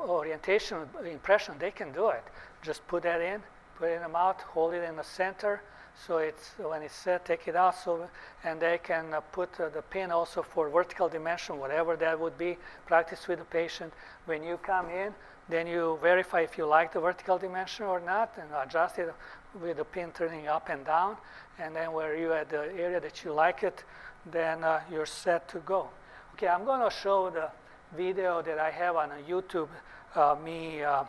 orientation 0.00 0.78
impression, 1.04 1.54
they 1.58 1.70
can 1.70 1.92
do 1.92 2.08
it. 2.08 2.24
Just 2.62 2.86
put 2.88 3.02
that 3.04 3.20
in, 3.20 3.42
put 3.76 3.90
it 3.90 3.96
in 3.96 4.02
the 4.02 4.08
mouth, 4.08 4.40
hold 4.40 4.74
it 4.74 4.82
in 4.82 4.96
the 4.96 5.04
center. 5.04 5.62
So 6.06 6.18
it's 6.18 6.52
when 6.58 6.82
it's 6.82 6.94
set, 6.94 7.24
take 7.24 7.46
it 7.46 7.56
out. 7.56 7.76
So 7.76 8.08
and 8.44 8.60
they 8.60 8.78
can 8.82 9.14
uh, 9.14 9.20
put 9.20 9.60
uh, 9.60 9.68
the 9.68 9.82
pin 9.82 10.10
also 10.10 10.42
for 10.42 10.68
vertical 10.68 11.08
dimension, 11.08 11.58
whatever 11.58 11.96
that 11.96 12.18
would 12.18 12.36
be. 12.36 12.58
Practice 12.86 13.28
with 13.28 13.38
the 13.38 13.44
patient. 13.44 13.92
When 14.26 14.42
you 14.42 14.56
come 14.56 14.88
in, 14.90 15.14
then 15.48 15.66
you 15.66 15.98
verify 16.02 16.40
if 16.40 16.58
you 16.58 16.66
like 16.66 16.92
the 16.92 17.00
vertical 17.00 17.38
dimension 17.38 17.86
or 17.86 18.00
not, 18.00 18.32
and 18.40 18.48
adjust 18.64 18.98
it 18.98 19.12
with 19.60 19.76
the 19.76 19.84
pin 19.84 20.10
turning 20.12 20.48
up 20.48 20.68
and 20.68 20.84
down. 20.84 21.16
And 21.58 21.76
then 21.76 21.92
where 21.92 22.16
you 22.16 22.32
at 22.32 22.48
the 22.48 22.72
area 22.76 23.00
that 23.00 23.24
you 23.24 23.32
like 23.32 23.62
it, 23.62 23.84
then 24.30 24.64
uh, 24.64 24.80
you're 24.90 25.06
set 25.06 25.48
to 25.48 25.58
go. 25.58 25.88
Okay, 26.34 26.48
I'm 26.48 26.64
going 26.64 26.80
to 26.80 26.94
show 26.94 27.30
the 27.30 27.50
video 27.96 28.42
that 28.42 28.58
I 28.58 28.70
have 28.70 28.96
on 28.96 29.10
YouTube, 29.28 29.68
uh, 30.14 30.36
me 30.42 30.82
uh, 30.82 31.04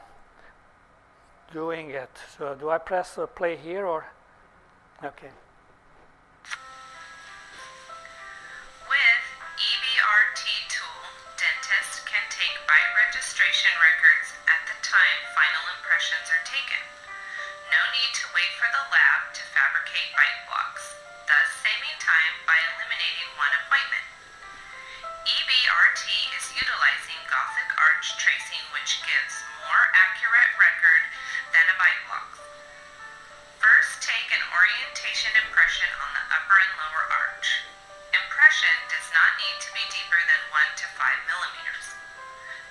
doing 1.51 1.91
it. 1.91 2.11
So 2.37 2.55
do 2.59 2.69
I 2.69 2.77
press 2.77 3.17
play 3.35 3.55
here 3.55 3.87
or? 3.87 4.05
Okay. 5.03 5.35
With 8.87 9.23
EBRT 9.59 10.43
tool, 10.71 11.03
dentists 11.35 12.07
can 12.07 12.23
take 12.31 12.55
bite 12.71 12.91
registration 13.03 13.67
records 13.83 14.31
at 14.47 14.63
the 14.63 14.79
time 14.79 15.19
final 15.35 15.59
impressions 15.75 16.23
are 16.31 16.39
taken. 16.47 16.79
No 17.67 17.83
need 17.91 18.15
to 18.15 18.31
wait 18.31 18.47
for 18.55 18.71
the 18.71 18.79
lab 18.95 19.35
to 19.35 19.43
fabricate 19.51 20.07
bite 20.15 20.39
blocks, 20.47 20.95
thus 21.27 21.51
saving 21.59 21.99
time 21.99 22.39
by 22.47 22.55
eliminating 22.71 23.27
one 23.35 23.51
appointment. 23.59 24.07
EBRT 25.27 26.03
is 26.31 26.47
utilizing 26.55 27.19
Gothic 27.27 27.69
arch 27.75 28.07
tracing 28.23 28.63
which 28.71 29.03
gives 29.03 29.35
more 29.67 29.83
accurate 29.99 30.51
record 30.55 31.03
than 31.51 31.67
a 31.67 31.75
bite 31.75 32.03
block. 32.07 32.32
Orientation 34.63 35.35
impression 35.43 35.91
on 35.99 36.07
the 36.15 36.23
upper 36.31 36.55
and 36.55 36.73
lower 36.79 37.03
arch. 37.11 37.67
Impression 38.15 38.71
does 38.87 39.11
not 39.11 39.35
need 39.35 39.57
to 39.59 39.67
be 39.75 39.83
deeper 39.91 40.15
than 40.23 40.39
1 40.55 40.79
to 40.79 40.87
5 40.87 41.03
millimeters. 41.27 41.91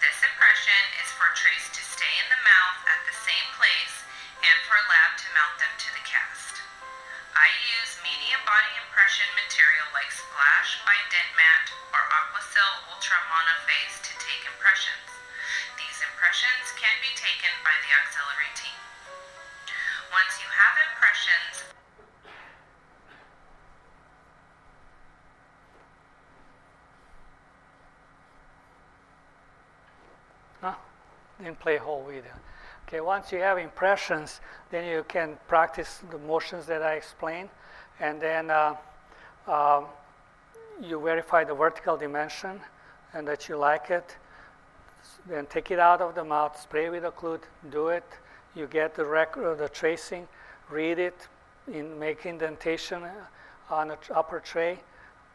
This 0.01 0.17
impression 0.25 0.81
is 1.05 1.13
for 1.13 1.29
trace 1.37 1.69
to 1.69 1.85
stay 1.85 2.09
in 2.17 2.29
the 2.33 2.41
mouth 2.49 2.81
at 2.89 3.05
the 3.05 3.13
same 3.13 3.45
place 3.61 4.09
and 4.41 4.57
for 4.65 4.81
lab 4.89 5.21
to 5.21 5.37
mount 5.37 5.61
them 5.61 5.69
to 5.69 5.91
the 5.93 6.01
cast. 6.09 6.65
I 7.37 7.53
use 7.77 8.01
medium 8.01 8.41
body 8.49 8.73
impression 8.89 9.29
material 9.37 9.93
like 9.93 10.09
Splash 10.17 10.81
by 10.89 10.97
DenMat 11.13 11.77
or 11.93 12.01
Aquasil 12.09 12.73
Ultra 12.89 13.21
Monophase 13.29 14.01
to 14.01 14.13
take 14.17 14.49
impressions. 14.49 15.13
These 15.77 16.01
impressions 16.09 16.73
can 16.81 16.97
be 17.05 17.13
taken 17.21 17.53
by 17.61 17.77
the 17.85 17.93
auxiliary 18.01 18.53
team. 18.57 18.81
Once 20.09 20.41
you 20.41 20.49
have 20.49 20.77
impressions, 20.89 21.69
Huh? 30.63 30.75
Didn't 31.43 31.59
play 31.59 31.77
whole 31.77 32.05
video. 32.05 32.31
Okay, 32.87 33.01
once 33.01 33.33
you 33.33 33.39
have 33.39 33.59
impressions, 33.59 34.41
then 34.71 34.89
you 34.89 35.05
can 35.09 35.39
practice 35.49 36.01
the 36.11 36.19
motions 36.19 36.67
that 36.67 36.83
I 36.83 36.95
explained, 36.95 37.49
and 37.99 38.21
then 38.21 38.51
uh, 38.51 38.77
um, 39.49 39.87
you 40.81 41.01
verify 41.01 41.43
the 41.43 41.55
vertical 41.55 41.97
dimension 41.97 42.61
and 43.13 43.27
that 43.27 43.49
you 43.49 43.57
like 43.57 43.91
it. 43.91 44.17
Then 45.27 45.47
take 45.47 45.71
it 45.71 45.81
out 45.81 46.01
of 46.01 46.15
the 46.15 46.23
mouth, 46.23 46.61
spray 46.61 46.91
with 46.91 47.03
occlude, 47.03 47.43
do 47.71 47.89
it. 47.89 48.05
You 48.55 48.67
get 48.67 48.95
the 48.95 49.05
record, 49.05 49.45
of 49.45 49.59
the 49.59 49.69
tracing, 49.69 50.29
read 50.71 50.99
it, 50.99 51.29
in 51.67 51.99
make 51.99 52.25
indentation 52.25 53.03
on 53.71 53.89
the 53.89 53.99
upper 54.15 54.39
tray, 54.41 54.79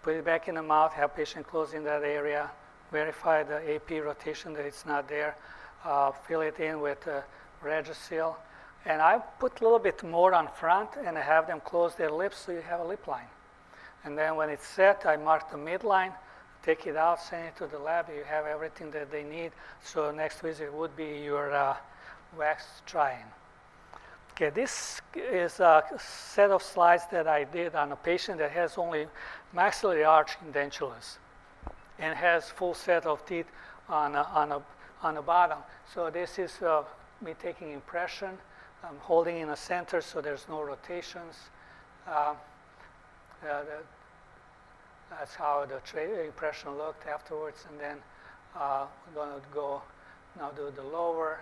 put 0.04 0.16
it 0.16 0.24
back 0.24 0.48
in 0.48 0.56
the 0.56 0.64
mouth, 0.64 0.94
have 0.94 1.16
patient 1.16 1.48
close 1.48 1.74
in 1.74 1.84
that 1.84 2.04
area, 2.04 2.50
verify 2.92 3.44
the 3.44 3.76
AP 3.76 4.04
rotation 4.04 4.54
that 4.54 4.66
it's 4.66 4.86
not 4.86 5.10
there, 5.10 5.36
uh, 5.84 6.12
fill 6.12 6.42
it 6.42 6.60
in 6.60 6.82
with 6.82 7.08
uh, 7.08 7.22
Regisil. 7.64 8.36
And 8.86 9.02
I 9.02 9.20
put 9.40 9.60
a 9.60 9.64
little 9.64 9.80
bit 9.80 10.04
more 10.04 10.34
on 10.34 10.48
front 10.48 10.90
and 11.04 11.18
I 11.18 11.22
have 11.22 11.48
them 11.48 11.62
close 11.64 11.96
their 11.96 12.12
lips 12.12 12.38
so 12.46 12.52
you 12.52 12.62
have 12.62 12.80
a 12.80 12.86
lip 12.86 13.08
line. 13.08 13.28
And 14.04 14.18
then 14.18 14.36
when 14.36 14.50
it's 14.50 14.66
set, 14.66 15.06
I 15.06 15.18
mark 15.18 15.52
the 15.52 15.58
midline, 15.58 16.14
take 16.64 16.88
it 16.88 16.96
out, 16.96 17.20
send 17.22 17.48
it 17.48 17.58
to 17.58 17.68
the 17.68 17.80
lab. 17.80 18.08
You 18.10 18.24
have 18.24 18.46
everything 18.46 18.92
that 18.92 19.12
they 19.12 19.24
need. 19.24 19.52
So 19.84 20.12
next 20.12 20.40
visit 20.40 20.74
would 20.74 20.96
be 20.96 21.20
your 21.24 21.54
uh, 21.54 21.76
wax 22.38 22.64
try-in. 22.86 23.26
Okay, 24.32 24.52
this 24.52 25.02
is 25.16 25.60
a 25.60 25.84
set 25.98 26.52
of 26.52 26.62
slides 26.62 27.04
that 27.12 27.28
I 27.28 27.44
did 27.44 27.74
on 27.74 27.92
a 27.92 27.96
patient 27.96 28.38
that 28.38 28.52
has 28.52 28.78
only 28.78 29.08
maxillary 29.52 30.04
arch 30.04 30.38
edentulous 30.48 31.18
and 31.98 32.16
has 32.16 32.50
full 32.50 32.76
set 32.76 33.08
of 33.08 33.26
teeth 33.26 33.48
on 33.90 34.16
a, 34.16 34.22
on 34.22 34.52
a, 34.52 34.62
on 35.04 35.16
the 35.16 35.22
bottom. 35.22 35.60
So 35.94 36.10
this 36.10 36.40
is 36.40 36.62
uh, 36.62 36.84
me 37.24 37.34
taking 37.42 37.72
impression. 37.72 38.38
I'm 38.84 38.98
holding 39.00 39.38
in 39.38 39.48
the 39.48 39.56
center 39.56 40.02
so 40.02 40.22
there's 40.22 40.46
no 40.48 40.62
rotations. 40.62 41.36
Uh, 42.08 42.34
uh, 43.48 43.64
that's 45.10 45.36
how 45.36 45.66
the 45.66 45.80
tra- 45.86 46.26
impression 46.26 46.78
looked 46.78 47.08
afterwards. 47.08 47.66
And 47.70 47.80
then 47.80 47.98
we're 48.56 48.88
going 49.16 49.40
to 49.40 49.48
go 49.54 49.82
now 50.38 50.52
do 50.52 50.72
the 50.76 50.84
lower. 50.84 51.40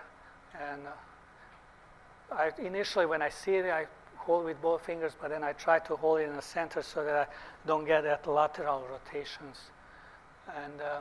And 0.60 0.82
uh, 0.88 2.36
I, 2.36 2.52
initially, 2.62 3.06
when 3.06 3.22
I 3.22 3.30
see 3.30 3.56
it, 3.56 3.66
I 3.66 3.86
hold 4.18 4.46
with 4.46 4.62
both 4.62 4.86
fingers, 4.86 5.14
but 5.20 5.30
then 5.30 5.44
I 5.44 5.54
try 5.54 5.80
to 5.80 5.96
hold 5.96 6.20
it 6.20 6.24
in 6.24 6.36
the 6.36 6.42
center 6.42 6.82
so 6.82 7.04
that 7.04 7.16
I 7.16 7.68
don't 7.68 7.86
get 7.86 8.04
that 8.04 8.28
lateral 8.28 8.84
rotations. 8.90 9.58
And 10.64 10.82
uh, 10.82 11.00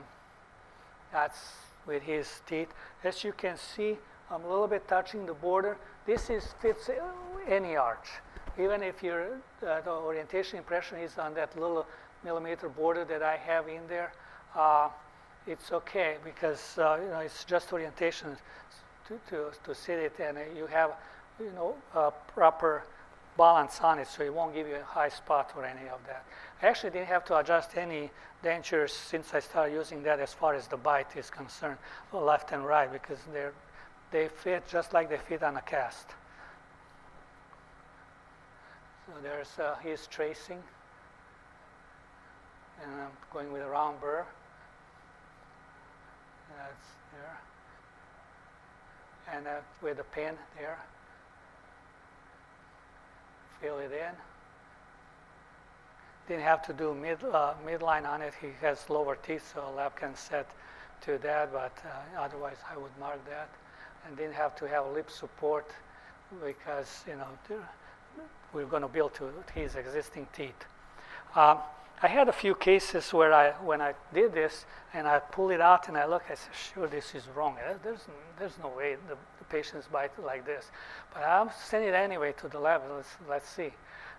that's 1.12 1.38
with 1.87 2.03
his 2.03 2.40
teeth. 2.47 2.68
As 3.03 3.25
you 3.25 3.33
can 3.33 3.57
see, 3.57 3.99
I'm 4.31 4.44
a 4.44 4.49
little 4.49 4.66
bit 4.66 4.88
touching 4.88 5.27
the 5.27 5.35
border. 5.35 5.77
This 6.07 6.31
is 6.31 6.55
fits 6.61 6.90
any 7.49 7.77
arch. 7.77 8.09
Even 8.59 8.83
if 8.83 9.03
your 9.03 9.40
uh, 9.66 9.81
the 9.81 9.90
orientation 9.90 10.59
impression 10.59 10.99
is 10.99 11.18
on 11.18 11.35
that 11.35 11.59
little 11.59 11.87
millimeter 12.25 12.68
border 12.68 13.05
that 13.05 13.23
I 13.23 13.37
have 13.37 13.68
in 13.68 13.87
there, 13.88 14.12
uh, 14.55 14.88
it's 15.47 15.73
okay 15.73 16.16
because 16.25 16.79
uh, 16.79 16.99
you 17.03 17.09
know 17.09 17.20
it's 17.20 17.44
just 17.44 17.73
orientation 17.73 18.37
to, 19.09 19.18
to, 19.29 19.51
to 19.64 19.75
sit 19.75 19.99
it 19.99 20.18
and 20.20 20.38
you 20.57 20.66
have 20.66 20.92
you 21.38 21.53
know 21.53 21.75
proper 22.29 22.85
balance 23.37 23.81
on 23.81 23.99
it 23.99 24.09
so 24.09 24.23
it 24.23 24.33
won't 24.33 24.55
give 24.55 24.66
you 24.68 24.77
a 24.77 24.85
high 24.85 25.09
spot 25.09 25.53
or 25.57 25.64
any 25.64 25.88
of 25.88 26.01
that. 26.07 26.25
I 26.62 26.66
actually 26.66 26.90
didn't 26.90 27.09
have 27.09 27.25
to 27.27 27.38
adjust 27.38 27.77
any 27.77 28.11
dentures 28.42 28.90
since 28.90 29.35
I 29.35 29.40
started 29.40 29.73
using 29.73 30.03
that 30.05 30.20
as 30.20 30.33
far 30.33 30.55
as 30.55 30.68
the 30.68 30.77
bite 30.77 31.16
is 31.16 31.31
concerned, 31.31 31.79
left 32.12 32.53
and 32.53 32.64
right, 32.64 32.90
because 32.92 33.18
they're, 33.33 33.53
they 34.11 34.29
fit 34.29 34.66
just 34.68 34.92
like 34.92 35.09
they 35.09 35.18
fit 35.18 35.42
on 35.42 35.57
a 35.57 35.62
cast. 35.62 36.09
So 39.07 39.12
there's 39.23 39.59
uh, 39.59 39.77
his 39.83 40.07
tracing, 40.07 40.62
and 42.83 42.92
I'm 42.92 43.11
going 43.33 43.53
with 43.53 43.62
a 43.62 43.68
round 43.68 44.01
burr. 44.01 44.25
That's 46.57 46.87
there. 47.12 47.38
And 49.37 49.47
uh, 49.47 49.61
with 49.83 49.99
a 49.99 50.05
pin 50.05 50.35
there, 50.59 50.79
fill 53.64 53.79
it 53.79 53.92
in. 53.92 54.14
Didn't 56.29 56.42
have 56.44 56.62
to 56.66 56.72
do 56.72 56.94
mid 56.94 57.22
uh, 57.24 57.55
midline 57.66 58.07
on 58.07 58.20
it. 58.20 58.35
He 58.40 58.48
has 58.61 58.90
lower 58.90 59.16
teeth, 59.16 59.53
so 59.55 59.72
lab 59.77 59.96
can 59.96 60.14
set 60.14 60.46
to 61.03 61.18
that. 61.18 61.53
But 61.53 61.72
uh, 61.85 62.20
otherwise, 62.20 62.57
I 62.70 62.77
would 62.77 62.92
mark 63.00 63.24
that, 63.27 63.48
and 64.07 64.16
didn't 64.16 64.35
have 64.35 64.55
to 64.57 64.68
have 64.68 64.87
lip 64.92 65.11
support 65.11 65.70
because 66.44 67.05
you 67.07 67.16
know 67.16 67.59
we're 68.53 68.66
going 68.66 68.83
to 68.83 68.88
build 68.88 69.14
to 69.14 69.31
his 69.55 69.74
existing 69.77 70.27
teeth. 70.35 70.64
Um, 71.35 71.59
I 72.03 72.09
had 72.09 72.29
a 72.29 72.33
few 72.33 72.55
cases 72.55 73.12
where 73.14 73.33
I, 73.33 73.53
when 73.64 73.81
I 73.81 73.94
did 74.12 74.35
this 74.35 74.66
and 74.92 75.09
I 75.09 75.20
pulled 75.20 75.53
it 75.53 75.61
out 75.61 75.88
and 75.88 75.96
I 75.96 76.07
look, 76.07 76.24
I 76.29 76.35
said, 76.35 76.55
sure, 76.55 76.87
this 76.87 77.14
is 77.14 77.27
wrong. 77.35 77.57
There's, 77.83 78.00
there's 78.38 78.59
no 78.62 78.68
way 78.68 78.96
the 79.09 79.16
patients 79.57 79.87
bite 79.97 80.12
like 80.31 80.45
this. 80.45 80.64
But 81.12 81.23
I'll 81.23 81.53
send 81.71 81.85
it 81.85 81.95
anyway 81.95 82.33
to 82.40 82.49
the 82.49 82.59
lab. 82.59 82.83
Let's, 82.97 83.14
let's 83.29 83.49
see. 83.49 83.71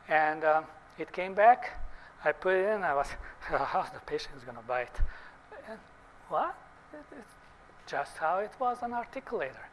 And 0.08 0.44
um, 0.44 0.64
it 0.98 1.12
came 1.12 1.34
back. 1.34 1.60
I 2.24 2.32
put 2.32 2.54
it 2.56 2.66
in. 2.74 2.84
I 2.84 2.94
was, 2.94 3.08
how's 3.42 3.92
the 3.92 4.04
patient 4.06 4.34
going 4.46 4.58
to 4.58 4.64
bite? 4.64 4.98
And 5.70 5.80
what? 6.30 6.56
It, 6.94 7.06
it's 7.20 7.34
just 7.88 8.18
how 8.18 8.40
it 8.40 8.52
was 8.60 8.78
an 8.82 8.92
articulator. 8.92 9.66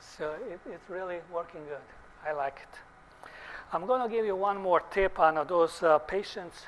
So 0.00 0.34
it, 0.52 0.60
it's 0.74 0.88
really 0.90 1.18
working 1.32 1.62
good. 1.72 1.86
I 2.28 2.32
like 2.32 2.58
it. 2.66 2.74
I'm 3.72 3.86
going 3.86 4.02
to 4.02 4.14
give 4.14 4.24
you 4.24 4.34
one 4.34 4.58
more 4.60 4.82
tip 4.90 5.18
on 5.18 5.34
those 5.46 5.82
uh, 5.82 5.98
patients 5.98 6.66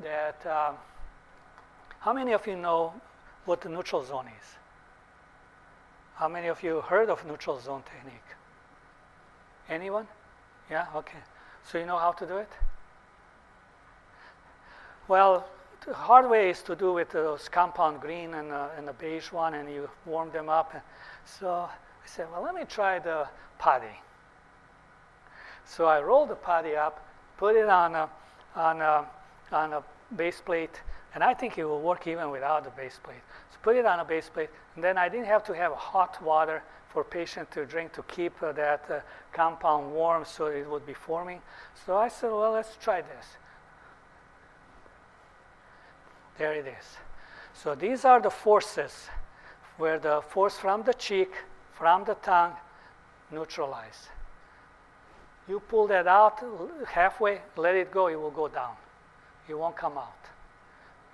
that. 0.00 0.44
Uh, 0.46 0.72
how 2.04 2.12
many 2.12 2.32
of 2.32 2.46
you 2.46 2.54
know 2.54 2.92
what 3.46 3.62
the 3.62 3.70
neutral 3.70 4.04
zone 4.04 4.26
is? 4.26 4.63
How 6.14 6.28
many 6.28 6.46
of 6.46 6.62
you 6.62 6.80
heard 6.80 7.10
of 7.10 7.26
neutral 7.26 7.58
zone 7.58 7.82
technique? 7.82 8.14
Anyone? 9.68 10.06
Yeah, 10.70 10.86
okay. 10.94 11.18
So 11.64 11.78
you 11.78 11.86
know 11.86 11.98
how 11.98 12.12
to 12.12 12.26
do 12.26 12.36
it? 12.36 12.50
Well, 15.08 15.46
the 15.84 15.92
hard 15.92 16.30
way 16.30 16.50
is 16.50 16.62
to 16.62 16.76
do 16.76 16.92
with 16.92 17.10
those 17.10 17.48
compound 17.48 18.00
green 18.00 18.34
and, 18.34 18.52
uh, 18.52 18.68
and 18.78 18.86
the 18.86 18.92
beige 18.92 19.32
one, 19.32 19.54
and 19.54 19.68
you 19.68 19.90
warm 20.06 20.30
them 20.30 20.48
up. 20.48 20.74
So 21.24 21.50
I 21.50 22.06
said, 22.06 22.26
well, 22.32 22.42
let 22.42 22.54
me 22.54 22.62
try 22.68 23.00
the 23.00 23.26
putty. 23.58 24.00
So 25.66 25.86
I 25.86 26.00
rolled 26.00 26.30
the 26.30 26.36
putty 26.36 26.76
up, 26.76 27.06
put 27.36 27.56
it 27.56 27.68
on 27.68 27.94
a, 27.94 28.08
on 28.54 28.80
a, 28.80 29.04
on 29.50 29.72
a 29.72 29.82
base 30.16 30.40
plate, 30.40 30.80
and 31.14 31.22
I 31.22 31.32
think 31.32 31.58
it 31.58 31.64
will 31.64 31.80
work 31.80 32.06
even 32.06 32.30
without 32.30 32.64
the 32.64 32.70
base 32.70 32.98
plate. 33.02 33.22
So 33.50 33.58
put 33.62 33.76
it 33.76 33.86
on 33.86 34.00
a 34.00 34.04
base 34.04 34.28
plate, 34.28 34.50
and 34.74 34.82
then 34.82 34.98
I 34.98 35.08
didn't 35.08 35.26
have 35.26 35.44
to 35.44 35.54
have 35.54 35.72
hot 35.72 36.20
water 36.22 36.62
for 36.88 37.04
patient 37.04 37.50
to 37.52 37.64
drink 37.64 37.92
to 37.92 38.02
keep 38.04 38.40
uh, 38.42 38.52
that 38.52 38.84
uh, 38.90 39.00
compound 39.32 39.92
warm 39.92 40.24
so 40.24 40.46
it 40.46 40.68
would 40.68 40.86
be 40.86 40.94
forming. 40.94 41.40
So 41.86 41.96
I 41.96 42.08
said, 42.08 42.30
well, 42.30 42.52
let's 42.52 42.76
try 42.76 43.00
this. 43.00 43.26
There 46.38 46.52
it 46.52 46.66
is. 46.66 46.96
So 47.52 47.74
these 47.74 48.04
are 48.04 48.20
the 48.20 48.30
forces 48.30 49.08
where 49.76 49.98
the 49.98 50.20
force 50.20 50.56
from 50.56 50.82
the 50.82 50.94
cheek, 50.94 51.32
from 51.72 52.04
the 52.04 52.14
tongue, 52.14 52.52
neutralize. 53.30 54.08
You 55.48 55.60
pull 55.60 55.86
that 55.88 56.06
out 56.06 56.42
halfway, 56.86 57.40
let 57.56 57.74
it 57.74 57.90
go, 57.90 58.08
it 58.08 58.16
will 58.16 58.30
go 58.30 58.48
down. 58.48 58.74
It 59.48 59.54
won't 59.54 59.76
come 59.76 59.98
out. 59.98 60.16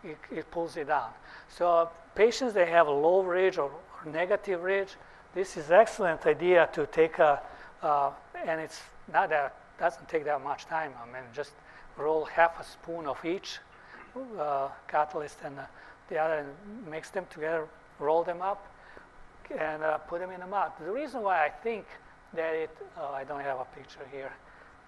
It, 0.03 0.19
it 0.31 0.51
pulls 0.51 0.77
it 0.77 0.89
down. 0.89 1.11
So 1.49 1.91
patients 2.15 2.55
that 2.55 2.69
have 2.69 2.87
a 2.87 2.93
low 2.93 3.23
ridge 3.23 3.59
or, 3.59 3.71
or 3.71 4.11
negative 4.11 4.63
ridge, 4.63 4.89
this 5.35 5.57
is 5.57 5.71
excellent 5.71 6.27
idea 6.27 6.69
to 6.73 6.87
take 6.87 7.19
a, 7.19 7.41
uh, 7.83 8.11
and 8.47 8.61
it's 8.61 8.81
not 9.13 9.29
that, 9.31 9.55
doesn't 9.79 10.09
take 10.09 10.25
that 10.25 10.43
much 10.43 10.67
time. 10.67 10.93
I 11.03 11.07
mean, 11.07 11.23
just 11.35 11.53
roll 11.97 12.25
half 12.25 12.61
a 12.61 12.65
spoon 12.65 13.07
of 13.07 13.23
each 13.25 13.59
uh, 14.39 14.69
catalyst 14.89 15.39
and 15.45 15.59
uh, 15.59 15.63
the 16.09 16.19
other 16.19 16.39
and 16.39 16.91
mix 16.91 17.11
them 17.11 17.27
together, 17.31 17.67
roll 17.99 18.25
them 18.25 18.43
up, 18.43 18.67
and 19.59 19.83
uh, 19.83 19.99
put 19.99 20.21
them 20.21 20.31
in 20.31 20.41
the 20.41 20.47
mouth. 20.47 20.73
The 20.85 20.91
reason 20.91 21.23
why 21.23 21.45
I 21.45 21.49
think 21.49 21.87
that 22.35 22.55
it, 22.55 22.77
oh, 22.99 23.13
I 23.13 23.25
don't 23.25 23.41
have 23.41 23.59
a 23.59 23.67
picture 23.77 24.07
here. 24.11 24.33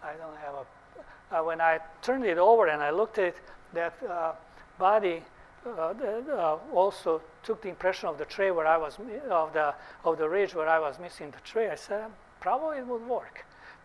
I 0.03 0.13
don't 0.15 0.37
have 0.37 0.55
a, 0.55 1.41
uh, 1.41 1.45
when 1.45 1.61
I 1.61 1.81
turned 2.03 2.25
it 2.25 2.39
over 2.39 2.67
and 2.67 2.83
I 2.83 2.91
looked 2.91 3.19
at 3.19 3.25
it, 3.25 3.37
that 3.75 3.95
uh, 4.09 4.33
body 4.79 5.23
uh, 5.65 5.71
uh, 5.71 6.59
also 6.75 7.21
took 7.43 7.63
the 7.63 7.69
impression 7.69 8.09
of 8.09 8.19
the 8.19 8.25
tray 8.25 8.51
where 8.51 8.67
I 8.67 8.77
was, 8.77 8.99
of 9.31 9.53
the, 9.53 9.75
of 10.05 10.19
the 10.19 10.29
ridge 10.29 10.55
where 10.55 10.69
I 10.69 10.79
was 10.79 10.99
missing 10.99 11.31
the 11.31 11.41
tray. 11.45 11.71
I 11.71 11.77
said, 11.77 12.07
probably 12.41 12.79
it 12.79 12.87
would 12.87 13.07
work. 13.07 13.45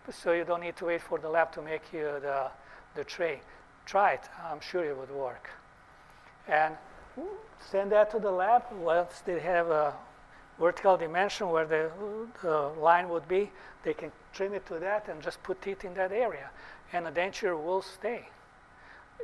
So 0.09 0.31
you 0.31 0.45
don't 0.45 0.61
need 0.61 0.77
to 0.77 0.85
wait 0.85 1.01
for 1.01 1.19
the 1.19 1.29
lab 1.29 1.51
to 1.53 1.61
make 1.61 1.81
you 1.91 2.03
the, 2.21 2.47
the 2.95 3.03
tray. 3.03 3.41
Try 3.85 4.13
it. 4.13 4.21
I'm 4.49 4.59
sure 4.59 4.83
it 4.85 4.97
would 4.97 5.11
work. 5.11 5.49
And 6.47 6.75
send 7.59 7.91
that 7.91 8.09
to 8.11 8.19
the 8.19 8.31
lab. 8.31 8.63
Once 8.71 9.21
they 9.25 9.39
have 9.39 9.67
a 9.67 9.93
vertical 10.59 10.97
dimension 10.97 11.49
where 11.49 11.65
the, 11.65 11.91
the 12.41 12.69
line 12.79 13.09
would 13.09 13.27
be, 13.27 13.51
they 13.83 13.93
can 13.93 14.11
trim 14.33 14.53
it 14.53 14.65
to 14.67 14.79
that 14.79 15.07
and 15.09 15.21
just 15.21 15.43
put 15.43 15.65
it 15.67 15.83
in 15.83 15.93
that 15.95 16.11
area. 16.11 16.49
And 16.93 17.05
the 17.05 17.11
denture 17.11 17.61
will 17.61 17.81
stay. 17.81 18.27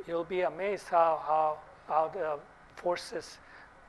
You'll 0.06 0.24
be 0.24 0.42
amazed 0.42 0.88
how, 0.88 1.22
how, 1.26 1.58
how 1.88 2.08
the 2.08 2.38
forces, 2.76 3.38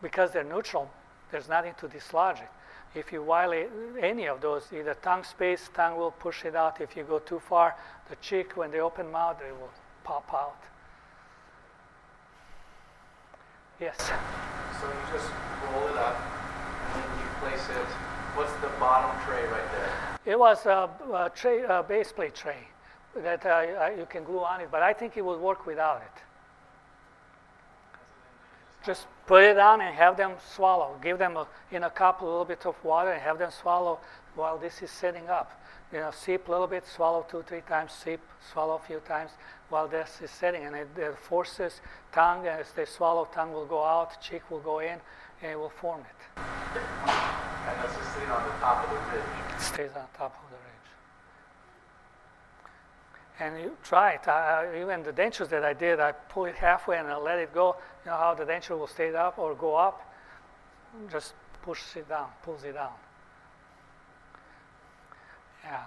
because 0.01 0.31
they're 0.31 0.43
neutral, 0.43 0.89
there's 1.31 1.49
nothing 1.49 1.73
to 1.79 1.87
dislodge 1.87 2.39
it. 2.39 2.49
If 2.97 3.11
you 3.11 3.23
violate 3.23 3.69
any 3.99 4.27
of 4.27 4.39
those, 4.39 4.67
either 4.71 4.93
tongue 5.01 5.25
space, 5.25 5.69
tongue 5.73 5.97
will 5.97 6.11
push 6.11 6.45
it 6.45 6.55
out. 6.55 6.79
If 6.79 6.95
you 6.95 7.03
go 7.03 7.19
too 7.19 7.39
far, 7.39 7.75
the 8.09 8.15
cheek, 8.17 8.55
when 8.55 8.71
they 8.71 8.79
open 8.79 9.11
mouth, 9.11 9.37
they 9.39 9.51
will 9.51 9.71
pop 10.05 10.33
out. 10.33 10.61
Yes. 13.81 13.97
So 13.99 14.87
you 14.87 15.13
just 15.13 15.29
roll 15.73 15.87
it 15.89 15.97
up, 15.97 16.15
and 16.93 17.03
then 17.03 17.09
you 17.19 17.27
place 17.41 17.67
it. 17.69 17.91
What's 18.35 18.53
the 18.61 18.69
bottom 18.79 19.11
tray 19.25 19.43
right 19.47 19.71
there? 19.71 20.33
It 20.33 20.39
was 20.39 20.65
a, 20.65 20.89
a 21.13 21.31
tray, 21.35 21.63
a 21.63 21.83
base 21.83 22.13
plate 22.13 22.35
tray 22.35 22.67
that 23.15 23.45
uh, 23.45 23.89
you 23.97 24.05
can 24.05 24.23
glue 24.23 24.43
on 24.43 24.61
it, 24.61 24.69
but 24.71 24.81
I 24.81 24.93
think 24.93 25.17
it 25.17 25.23
would 25.23 25.39
work 25.39 25.65
without 25.65 26.01
it. 26.01 26.21
Just 28.85 29.07
put 29.25 29.43
it 29.43 29.57
on 29.57 29.81
and 29.81 29.95
have 29.95 30.15
them 30.15 30.33
swallow. 30.53 30.95
Give 31.01 31.17
them 31.17 31.37
a, 31.37 31.47
in 31.71 31.83
a 31.83 31.89
cup 31.89 32.21
a 32.21 32.25
little 32.25 32.45
bit 32.45 32.65
of 32.65 32.75
water 32.83 33.11
and 33.11 33.21
have 33.21 33.39
them 33.39 33.49
swallow 33.51 33.99
while 34.35 34.57
this 34.57 34.81
is 34.81 34.91
setting 34.91 35.27
up. 35.27 35.59
You 35.91 35.99
know, 35.99 36.11
sip 36.11 36.47
a 36.47 36.51
little 36.51 36.67
bit, 36.67 36.85
swallow 36.85 37.25
two, 37.29 37.43
three 37.47 37.61
times, 37.61 37.93
sip, 37.93 38.19
swallow 38.51 38.75
a 38.75 38.87
few 38.87 38.99
times 38.99 39.31
while 39.69 39.87
this 39.87 40.19
is 40.21 40.29
setting. 40.29 40.65
And 40.65 40.75
it, 40.75 40.87
it 40.97 41.17
forces 41.17 41.81
tongue, 42.11 42.45
as 42.47 42.71
they 42.73 42.85
swallow, 42.85 43.27
tongue 43.33 43.53
will 43.53 43.65
go 43.65 43.83
out, 43.83 44.21
cheek 44.21 44.41
will 44.51 44.59
go 44.59 44.79
in, 44.79 44.99
and 45.41 45.51
it 45.51 45.59
will 45.59 45.69
form 45.69 46.01
it. 46.01 46.37
And 46.37 47.79
that's 47.79 47.95
just 47.95 48.13
sitting 48.13 48.29
on 48.29 48.43
the 48.43 48.53
top 48.59 48.83
of 48.83 48.89
the 48.89 49.17
ridge. 49.17 49.25
It 49.55 49.61
stays 49.61 49.91
on 49.95 50.05
top 50.17 50.35
of 50.43 50.49
the. 50.51 50.54
And 53.39 53.59
you 53.59 53.75
try 53.83 54.11
it. 54.11 54.27
I, 54.27 54.81
even 54.81 55.03
the 55.03 55.11
dentures 55.11 55.49
that 55.49 55.65
I 55.65 55.73
did, 55.73 55.99
I 55.99 56.13
pull 56.13 56.45
it 56.45 56.55
halfway 56.55 56.97
and 56.97 57.07
I 57.07 57.17
let 57.17 57.37
it 57.39 57.53
go. 57.53 57.75
You 58.05 58.11
know 58.11 58.17
how 58.17 58.33
the 58.33 58.45
denture 58.45 58.77
will 58.77 58.87
stay 58.87 59.13
up 59.13 59.37
or 59.37 59.53
go 59.55 59.75
up? 59.75 60.13
Just 61.11 61.33
push 61.61 61.97
it 61.97 62.07
down, 62.07 62.29
pulls 62.43 62.63
it 62.63 62.73
down. 62.73 62.93
Yeah. 65.63 65.83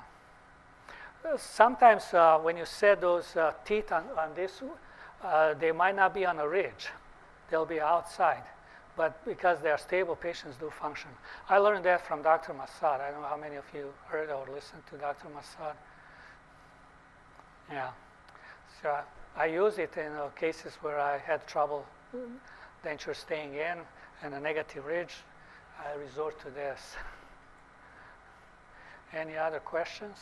Sometimes 1.37 2.03
uh, 2.13 2.39
when 2.39 2.57
you 2.57 2.67
set 2.67 3.01
those 3.01 3.35
uh, 3.37 3.53
teeth 3.65 3.93
on, 3.93 4.05
on 4.19 4.35
this, 4.35 4.63
uh, 5.23 5.55
they 5.55 5.73
might 5.73 5.97
not 5.97 6.13
be 6.13 6.27
on 6.27 6.39
a 6.39 6.47
ridge. 6.47 6.89
They'll 7.51 7.67
be 7.67 7.81
outside. 7.81 8.43
But 8.97 9.25
because 9.25 9.61
they 9.61 9.71
are 9.71 9.79
stable, 9.79 10.17
patients 10.17 10.57
do 10.59 10.71
function. 10.71 11.11
I 11.49 11.59
learned 11.59 11.85
that 11.85 12.05
from 12.05 12.23
Dr. 12.23 12.53
Massad. 12.53 13.01
I 13.01 13.11
don't 13.11 13.23
know 13.23 13.29
how 13.29 13.37
many 13.37 13.57
of 13.57 13.65
you 13.73 13.93
heard 14.07 14.29
or 14.29 14.45
listened 14.53 14.83
to 14.91 14.97
Dr. 14.97 15.29
Massad. 15.29 15.75
Yeah. 17.71 17.91
So 18.83 18.97
I 19.37 19.47
use 19.47 19.79
it 19.79 19.97
in 19.97 20.13
uh, 20.13 20.29
cases 20.29 20.75
where 20.81 20.99
I 20.99 21.19
had 21.19 21.47
trouble 21.47 21.85
denture 22.85 23.15
staying 23.15 23.55
in 23.55 23.79
and 24.23 24.35
a 24.35 24.41
negative 24.41 24.87
ridge. 24.87 25.15
I 25.79 25.99
resort 25.99 26.41
to 26.41 26.51
this. 26.51 26.81
Any 29.13 29.37
other 29.37 29.61
questions? 29.61 30.17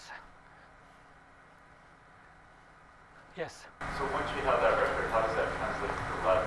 Yes. 3.36 3.64
So 3.98 4.04
once 4.12 4.28
you 4.36 4.42
have 4.42 4.60
that 4.60 4.80
record, 4.80 5.10
how 5.10 5.22
does 5.22 5.36
that 5.36 5.52
translate 5.56 5.90
to 5.90 6.20
the 6.20 6.28
lab? 6.28 6.46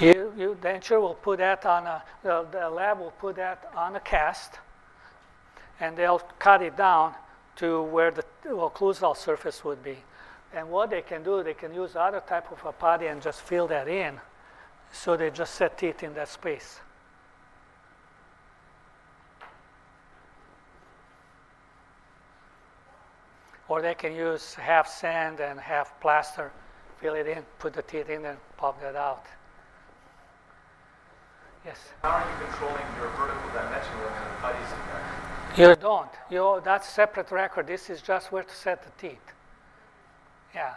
You, 0.00 0.32
you 0.36 0.56
denture 0.60 1.00
will 1.00 1.14
put 1.14 1.38
that 1.38 1.64
on 1.64 1.86
a, 1.86 2.02
the, 2.22 2.46
the 2.50 2.68
lab 2.68 2.98
will 3.00 3.12
put 3.12 3.36
that 3.36 3.70
on 3.74 3.96
a 3.96 4.00
cast, 4.00 4.58
and 5.80 5.96
they'll 5.96 6.20
cut 6.38 6.62
it 6.62 6.76
down 6.76 7.14
to 7.56 7.82
where 7.82 8.10
the 8.10 8.24
occlusal 8.44 9.16
surface 9.16 9.64
would 9.64 9.82
be. 9.82 9.98
And 10.54 10.70
what 10.70 10.90
they 10.90 11.02
can 11.02 11.22
do, 11.22 11.42
they 11.42 11.54
can 11.54 11.74
use 11.74 11.96
other 11.96 12.22
type 12.26 12.50
of 12.52 12.64
a 12.64 12.72
putty 12.72 13.06
and 13.06 13.20
just 13.20 13.40
fill 13.40 13.66
that 13.68 13.88
in, 13.88 14.20
so 14.92 15.16
they 15.16 15.30
just 15.30 15.54
set 15.54 15.76
teeth 15.76 16.02
in 16.02 16.14
that 16.14 16.28
space. 16.28 16.80
Or 23.68 23.82
they 23.82 23.94
can 23.94 24.14
use 24.14 24.54
half 24.54 24.86
sand 24.86 25.40
and 25.40 25.58
half 25.58 26.00
plaster, 26.00 26.52
fill 26.98 27.14
it 27.14 27.26
in, 27.26 27.42
put 27.58 27.72
the 27.72 27.82
teeth 27.82 28.08
in, 28.08 28.24
and 28.24 28.38
pop 28.56 28.80
that 28.80 28.94
out. 28.94 29.26
Yes. 31.64 31.78
How 32.02 32.10
are 32.10 32.20
you 32.20 32.46
controlling 32.46 32.86
your 32.96 33.10
vertical 33.18 33.48
dimension 33.50 33.92
when 33.98 34.14
the 34.14 34.40
putty's 34.40 34.70
in 34.70 34.78
there? 34.86 35.15
You 35.56 35.74
don't. 35.74 36.10
You 36.30 36.60
that's 36.64 36.88
separate 36.88 37.30
record. 37.30 37.66
This 37.66 37.88
is 37.88 38.02
just 38.02 38.30
where 38.30 38.42
to 38.42 38.54
set 38.54 38.82
the 38.82 38.90
teeth. 39.08 39.32
Yeah. 40.54 40.74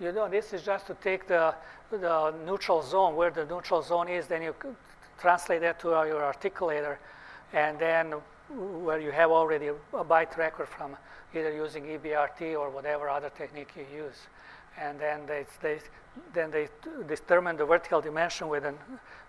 You 0.00 0.10
don't. 0.12 0.30
This 0.30 0.52
is 0.52 0.62
just 0.62 0.86
to 0.86 0.94
take 0.94 1.26
the 1.26 1.54
the 1.90 2.34
neutral 2.46 2.82
zone 2.82 3.14
where 3.14 3.30
the 3.30 3.44
neutral 3.44 3.82
zone 3.82 4.08
is. 4.08 4.26
Then 4.26 4.42
you 4.42 4.54
translate 5.18 5.60
that 5.60 5.78
to 5.80 5.88
your 5.88 6.22
articulator, 6.22 6.96
and 7.52 7.78
then 7.78 8.14
where 8.84 9.00
you 9.00 9.10
have 9.10 9.30
already 9.30 9.70
a 9.92 10.04
bite 10.04 10.36
record 10.36 10.68
from 10.68 10.96
either 11.34 11.52
using 11.52 11.84
EBRT 11.84 12.58
or 12.58 12.70
whatever 12.70 13.08
other 13.08 13.30
technique 13.30 13.70
you 13.76 13.86
use. 13.94 14.26
And 14.80 14.98
then 14.98 15.26
they, 15.26 15.44
they, 15.60 15.78
then 16.34 16.50
they 16.50 16.68
determine 17.06 17.56
the 17.56 17.64
vertical 17.64 18.00
dimension 18.00 18.48
with 18.48 18.64
a 18.64 18.74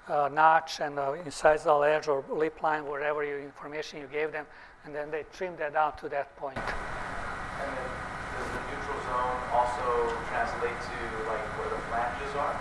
uh, 0.08 0.30
notch 0.30 0.80
and 0.80 1.00
uh, 1.00 1.14
incisal 1.26 1.88
edge 1.88 2.08
or 2.08 2.24
lip 2.30 2.62
line, 2.62 2.86
whatever 2.86 3.24
information 3.24 4.00
you 4.00 4.08
gave 4.08 4.32
them, 4.32 4.46
and 4.86 4.94
then 4.94 5.12
they 5.12 5.24
trim 5.34 5.56
that 5.58 5.74
down 5.74 5.96
to 5.98 6.10
that 6.10 6.36
point. 6.38 6.58
And 6.58 7.70
then 7.78 7.90
does 8.36 8.48
the 8.52 8.62
neutral 8.70 9.00
zone 9.08 9.40
also 9.52 10.16
translate 10.28 10.80
to 10.80 11.30
like 11.30 11.46
where 11.58 11.70
the 11.70 11.82
flanges 11.88 12.36
are? 12.36 12.54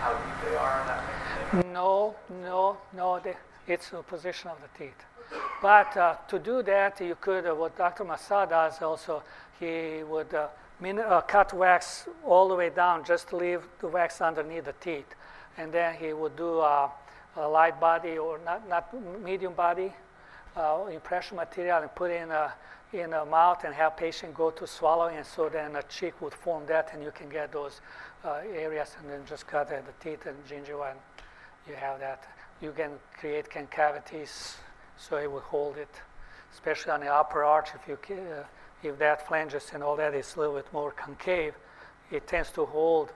How 0.00 0.12
deep 0.12 0.50
they 0.50 0.56
are 0.56 0.80
in 0.80 0.86
that 0.86 1.62
thing? 1.62 1.72
No, 1.72 2.14
no, 2.42 2.76
no. 2.94 3.20
They, 3.20 3.34
it's 3.66 3.88
the 3.90 4.02
position 4.02 4.50
of 4.50 4.58
the 4.60 4.78
teeth. 4.78 5.04
But 5.62 5.96
uh, 5.96 6.16
to 6.28 6.38
do 6.38 6.62
that, 6.64 7.00
you 7.00 7.16
could, 7.18 7.46
uh, 7.46 7.54
what 7.54 7.78
Dr. 7.78 8.04
Massad 8.04 8.50
does 8.50 8.82
also, 8.82 9.22
he 9.58 10.02
would 10.02 10.34
uh, 10.34 10.48
min- 10.80 10.98
uh, 10.98 11.22
cut 11.22 11.54
wax 11.54 12.06
all 12.24 12.48
the 12.48 12.54
way 12.54 12.68
down, 12.68 13.04
just 13.04 13.28
to 13.28 13.36
leave 13.36 13.62
the 13.80 13.88
wax 13.88 14.20
underneath 14.20 14.66
the 14.66 14.74
teeth. 14.74 15.14
And 15.56 15.72
then 15.72 15.94
he 15.94 16.12
would 16.12 16.36
do 16.36 16.60
uh, 16.60 16.90
a 17.36 17.48
light 17.48 17.80
body 17.80 18.18
or 18.18 18.38
not, 18.44 18.68
not 18.68 18.92
medium 19.22 19.54
body 19.54 19.94
uh, 20.56 20.86
impression 20.92 21.36
material 21.36 21.82
and 21.82 21.94
put 21.94 22.10
in 22.10 22.30
a, 22.30 22.52
in 22.92 23.12
a 23.12 23.24
mouth 23.24 23.64
and 23.64 23.74
have 23.74 23.96
patient 23.96 24.34
go 24.34 24.50
to 24.50 24.66
swallowing. 24.66 25.16
And 25.16 25.26
so 25.26 25.48
then 25.48 25.76
a 25.76 25.82
cheek 25.84 26.20
would 26.20 26.34
form 26.34 26.66
that, 26.66 26.90
and 26.92 27.02
you 27.02 27.10
can 27.10 27.28
get 27.28 27.52
those 27.52 27.80
uh, 28.24 28.40
areas 28.54 28.96
and 29.00 29.10
then 29.10 29.20
just 29.26 29.46
cut 29.46 29.68
the 29.68 29.82
teeth 30.00 30.26
and 30.26 30.36
gingiva, 30.48 30.90
and 30.90 31.00
you 31.68 31.74
have 31.74 32.00
that. 32.00 32.24
You 32.60 32.72
can 32.72 32.92
create 33.18 33.50
concavities 33.50 34.56
so 34.96 35.16
it 35.16 35.30
will 35.30 35.40
hold 35.40 35.76
it, 35.76 35.90
especially 36.52 36.92
on 36.92 37.00
the 37.00 37.12
upper 37.12 37.44
arch. 37.44 37.70
If 37.74 37.88
you 37.88 37.98
uh, 38.16 38.44
if 38.82 38.98
that 38.98 39.26
flanges 39.26 39.70
and 39.72 39.82
all 39.82 39.96
that 39.96 40.14
is 40.14 40.36
a 40.36 40.40
little 40.40 40.54
bit 40.54 40.72
more 40.72 40.92
concave, 40.92 41.54
it 42.10 42.26
tends 42.26 42.50
to 42.50 42.66
hold 42.66 43.10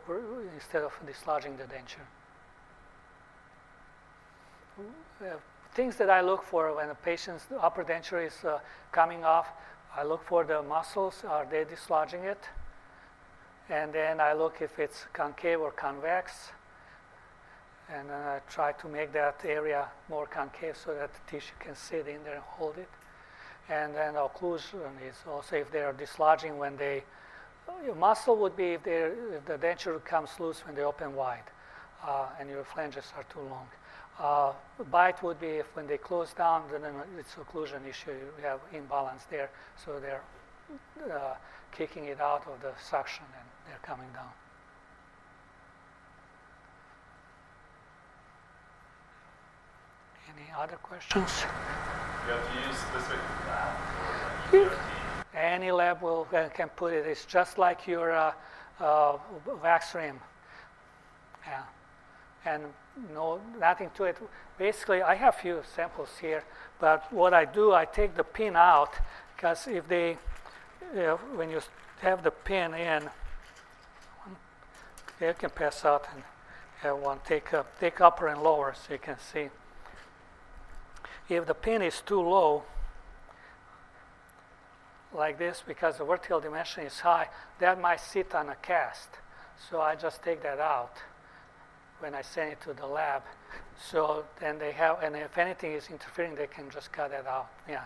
instead 0.55 0.83
of 0.83 0.93
dislodging 1.07 1.57
the 1.57 1.65
denture. 1.65 2.07
Uh, 5.21 5.37
things 5.79 5.95
that 5.95 6.11
I 6.11 6.23
look 6.23 6.43
for 6.43 6.75
when 6.75 6.91
a 6.91 6.95
patient's 6.97 7.45
upper 7.61 7.85
denture 7.85 8.27
is 8.27 8.45
uh, 8.45 8.59
coming 8.91 9.23
off, 9.23 9.47
I 9.97 10.03
look 10.03 10.25
for 10.25 10.43
the 10.43 10.61
muscles. 10.61 11.23
Are 11.25 11.47
they 11.49 11.63
dislodging 11.63 12.25
it? 12.25 12.43
And 13.71 13.93
then 13.93 14.21
I 14.21 14.33
look 14.33 14.61
if 14.61 14.81
it's 14.81 15.07
concave 15.13 15.61
or 15.61 15.71
convex. 15.71 16.51
And 17.95 18.11
then 18.11 18.21
I 18.21 18.41
try 18.51 18.73
to 18.73 18.89
make 18.89 19.13
that 19.13 19.37
area 19.45 19.87
more 20.11 20.27
concave 20.27 20.77
so 20.77 20.95
that 20.95 21.11
the 21.15 21.21
tissue 21.31 21.55
can 21.61 21.77
sit 21.77 22.09
in 22.09 22.25
there 22.25 22.35
and 22.35 22.43
hold 22.43 22.77
it. 22.77 22.91
And 23.69 23.95
then 23.95 24.15
occlusion 24.15 24.91
is 25.09 25.15
also 25.31 25.55
if 25.55 25.71
they 25.71 25.83
are 25.83 25.93
dislodging 25.93 26.59
when 26.59 26.77
they, 26.77 27.05
your 27.87 27.95
muscle 27.95 28.35
would 28.39 28.57
be 28.57 28.73
if, 28.73 28.85
if 28.85 29.45
the 29.47 29.59
denture 29.59 30.05
comes 30.05 30.31
loose 30.41 30.67
when 30.67 30.75
they 30.75 30.83
open 30.83 31.15
wide 31.15 31.49
uh, 32.05 32.27
and 32.41 32.51
your 32.51 32.65
flanges 32.65 33.13
are 33.17 33.25
too 33.33 33.49
long. 33.49 33.69
Uh, 34.19 34.53
bite 34.91 35.23
would 35.23 35.41
be 35.41 35.47
if 35.47 35.67
when 35.77 35.87
they 35.87 35.97
close 35.97 36.33
down, 36.33 36.65
then 36.73 36.93
it's 37.19 37.35
occlusion 37.35 37.89
issue. 37.89 38.11
You 38.11 38.43
have 38.43 38.61
imbalance 38.73 39.25
there, 39.31 39.49
so 39.77 40.01
they're 40.01 40.23
uh, 41.13 41.35
kicking 41.71 42.07
it 42.07 42.21
out 42.21 42.47
of 42.47 42.61
the 42.61 42.73
suction 42.83 43.25
and 43.39 43.49
they're 43.67 43.79
coming 43.83 44.09
down. 44.13 44.31
Any 50.37 50.49
other 50.57 50.77
questions? 50.77 51.45
You 52.27 52.35
have 52.35 52.53
to 52.53 52.69
use 52.69 52.77
specific 52.77 53.21
lab 53.47 53.77
or 54.53 54.65
like 54.65 55.35
Any 55.35 55.71
lab 55.71 56.03
will 56.03 56.27
uh, 56.33 56.49
can 56.49 56.69
put 56.71 56.93
it. 56.93 57.07
It's 57.07 57.25
just 57.25 57.57
like 57.57 57.87
your 57.87 58.13
uh, 58.13 58.33
uh, 58.81 59.19
wax 59.63 59.95
rim. 59.95 60.19
Yeah, 61.47 61.63
and 62.45 62.65
no 63.15 63.41
nothing 63.59 63.91
to 63.97 64.05
it. 64.05 64.17
Basically, 64.59 65.03
I 65.03 65.15
have 65.15 65.37
few 65.37 65.63
samples 65.75 66.11
here, 66.21 66.45
but 66.81 67.13
what 67.13 67.35
I 67.35 67.45
do, 67.45 67.73
I 67.73 67.85
take 67.85 68.17
the 68.17 68.25
pin 68.25 68.57
out 68.57 68.95
because 69.35 69.67
if 69.69 69.87
they, 69.89 70.19
uh, 70.97 71.17
when 71.35 71.51
you 71.51 71.61
have 72.01 72.23
the 72.23 72.31
pin 72.31 72.75
in, 72.75 73.09
you 75.21 75.35
can 75.39 75.51
pass 75.51 75.85
out 75.85 76.07
and 76.15 76.23
have 76.81 76.99
one 76.99 77.19
take 77.25 77.53
up, 77.55 77.79
take 77.81 78.01
upper 78.01 78.29
and 78.29 78.43
lower 78.43 78.75
so 78.75 78.93
you 78.93 78.99
can 78.99 79.19
see. 79.19 79.49
If 81.29 81.47
the 81.47 81.55
pin 81.55 81.83
is 81.83 82.01
too 82.01 82.21
low, 82.21 82.65
like 85.15 85.39
this 85.39 85.63
because 85.67 85.99
the 85.99 86.05
vertical 86.05 86.41
dimension 86.41 86.85
is 86.85 87.01
high, 87.01 87.29
that 87.61 87.81
might 87.81 88.01
sit 88.01 88.35
on 88.35 88.49
a 88.49 88.57
cast. 88.57 89.09
So 89.71 89.81
I 89.81 89.97
just 89.97 90.23
take 90.23 90.43
that 90.43 90.61
out 90.61 90.97
when 92.01 92.15
I 92.15 92.23
send 92.23 92.53
it 92.53 92.61
to 92.63 92.73
the 92.73 92.87
lab. 92.87 93.23
So 93.81 94.25
then 94.41 94.59
they 94.59 94.73
have, 94.73 95.03
and 95.03 95.17
if 95.17 95.39
anything 95.39 95.73
is 95.73 95.89
interfering, 95.91 96.35
they 96.35 96.47
can 96.47 96.71
just 96.71 96.93
cut 96.93 97.11
that 97.11 97.27
out. 97.27 97.49
Yeah. 97.69 97.85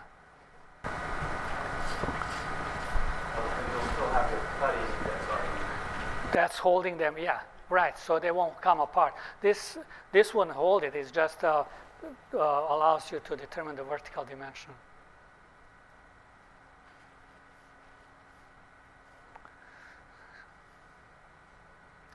That's 6.31 6.57
holding 6.57 6.97
them, 6.97 7.15
yeah, 7.19 7.41
right. 7.69 7.97
So 7.97 8.17
they 8.17 8.31
won't 8.31 8.59
come 8.59 8.79
apart. 8.79 9.13
This, 9.41 9.77
this 10.11 10.33
won't 10.33 10.51
hold 10.51 10.83
it. 10.83 10.95
It 10.95 11.11
just 11.13 11.43
uh, 11.43 11.63
uh, 12.33 12.37
allows 12.37 13.11
you 13.11 13.19
to 13.25 13.35
determine 13.35 13.75
the 13.75 13.83
vertical 13.83 14.23
dimension. 14.25 14.71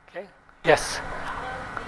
Okay. 0.08 0.26
Yes. 0.64 0.98
Out 0.98 1.36
of 1.36 1.78
the 1.78 1.84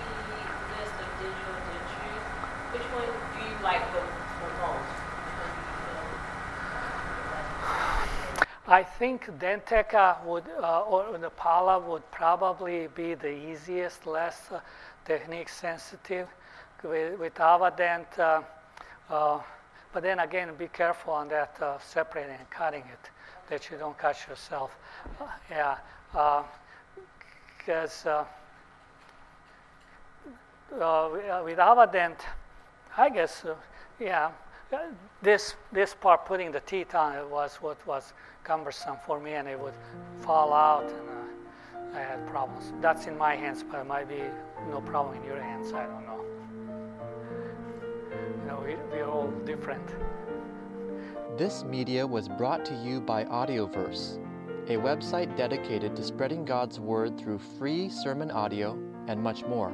list 0.78 0.94
of 1.00 1.08
digital 1.18 1.56
dentures, 1.66 2.24
which 2.72 2.86
one 2.94 3.10
do 3.34 3.40
you 3.42 3.56
like 3.64 3.84
the, 3.92 4.00
the 4.00 4.50
most? 4.60 4.94
Which 5.24 5.34
one 5.36 5.50
do 5.50 5.62
you 5.66 5.74
feel 8.38 8.59
I 8.70 8.84
think 8.84 9.26
Dentca 9.40 10.24
would, 10.24 10.44
uh, 10.62 10.82
or 10.82 11.18
the 11.18 11.30
Pala 11.30 11.80
would 11.80 12.08
probably 12.12 12.86
be 12.94 13.14
the 13.14 13.28
easiest, 13.28 14.06
less 14.06 14.52
uh, 14.52 14.60
technique 15.04 15.48
sensitive. 15.48 16.28
With, 16.84 17.18
with 17.18 17.34
Avadent, 17.34 18.16
uh, 18.16 18.42
uh, 19.10 19.40
but 19.92 20.04
then 20.04 20.20
again, 20.20 20.54
be 20.56 20.68
careful 20.68 21.14
on 21.14 21.28
that 21.30 21.60
uh, 21.60 21.78
separating 21.80 22.36
and 22.38 22.48
cutting 22.48 22.84
it, 22.92 23.10
that 23.50 23.68
you 23.70 23.76
don't 23.76 23.98
cut 23.98 24.16
yourself. 24.28 24.76
Uh, 25.20 25.26
yeah, 25.50 25.76
because 27.58 28.06
uh, 28.06 28.24
with 31.44 31.58
Avadent, 31.58 32.20
I 32.96 33.10
guess, 33.10 33.44
yeah, 33.98 34.30
this 35.20 35.54
this 35.72 35.92
part 35.94 36.24
putting 36.24 36.52
the 36.52 36.60
teeth 36.60 36.94
on 36.94 37.16
it 37.16 37.28
was 37.28 37.56
what 37.56 37.84
was 37.86 38.12
cumbersome 38.44 38.96
for 39.06 39.20
me, 39.20 39.32
and 39.32 39.48
it 39.48 39.58
would 39.58 39.74
fall 40.20 40.52
out, 40.52 40.84
and 40.84 41.08
uh, 41.08 41.98
I 41.98 42.00
had 42.00 42.26
problems. 42.26 42.72
That's 42.80 43.06
in 43.06 43.16
my 43.18 43.34
hands, 43.34 43.64
but 43.68 43.80
it 43.80 43.86
might 43.86 44.08
be 44.08 44.22
no 44.68 44.80
problem 44.80 45.16
in 45.16 45.24
your 45.24 45.40
hands. 45.40 45.72
I 45.72 45.86
don't 45.86 46.04
know. 46.06 46.24
You 48.10 48.46
know, 48.46 48.62
we, 48.64 48.74
we're 48.92 49.08
all 49.08 49.30
different. 49.44 49.86
This 51.36 51.64
media 51.64 52.06
was 52.06 52.28
brought 52.28 52.64
to 52.66 52.74
you 52.74 53.00
by 53.00 53.24
Audioverse, 53.24 54.18
a 54.68 54.76
website 54.76 55.36
dedicated 55.36 55.96
to 55.96 56.02
spreading 56.02 56.44
God's 56.44 56.78
Word 56.78 57.18
through 57.18 57.38
free 57.38 57.88
sermon 57.88 58.30
audio 58.30 58.78
and 59.08 59.20
much 59.22 59.44
more. 59.46 59.72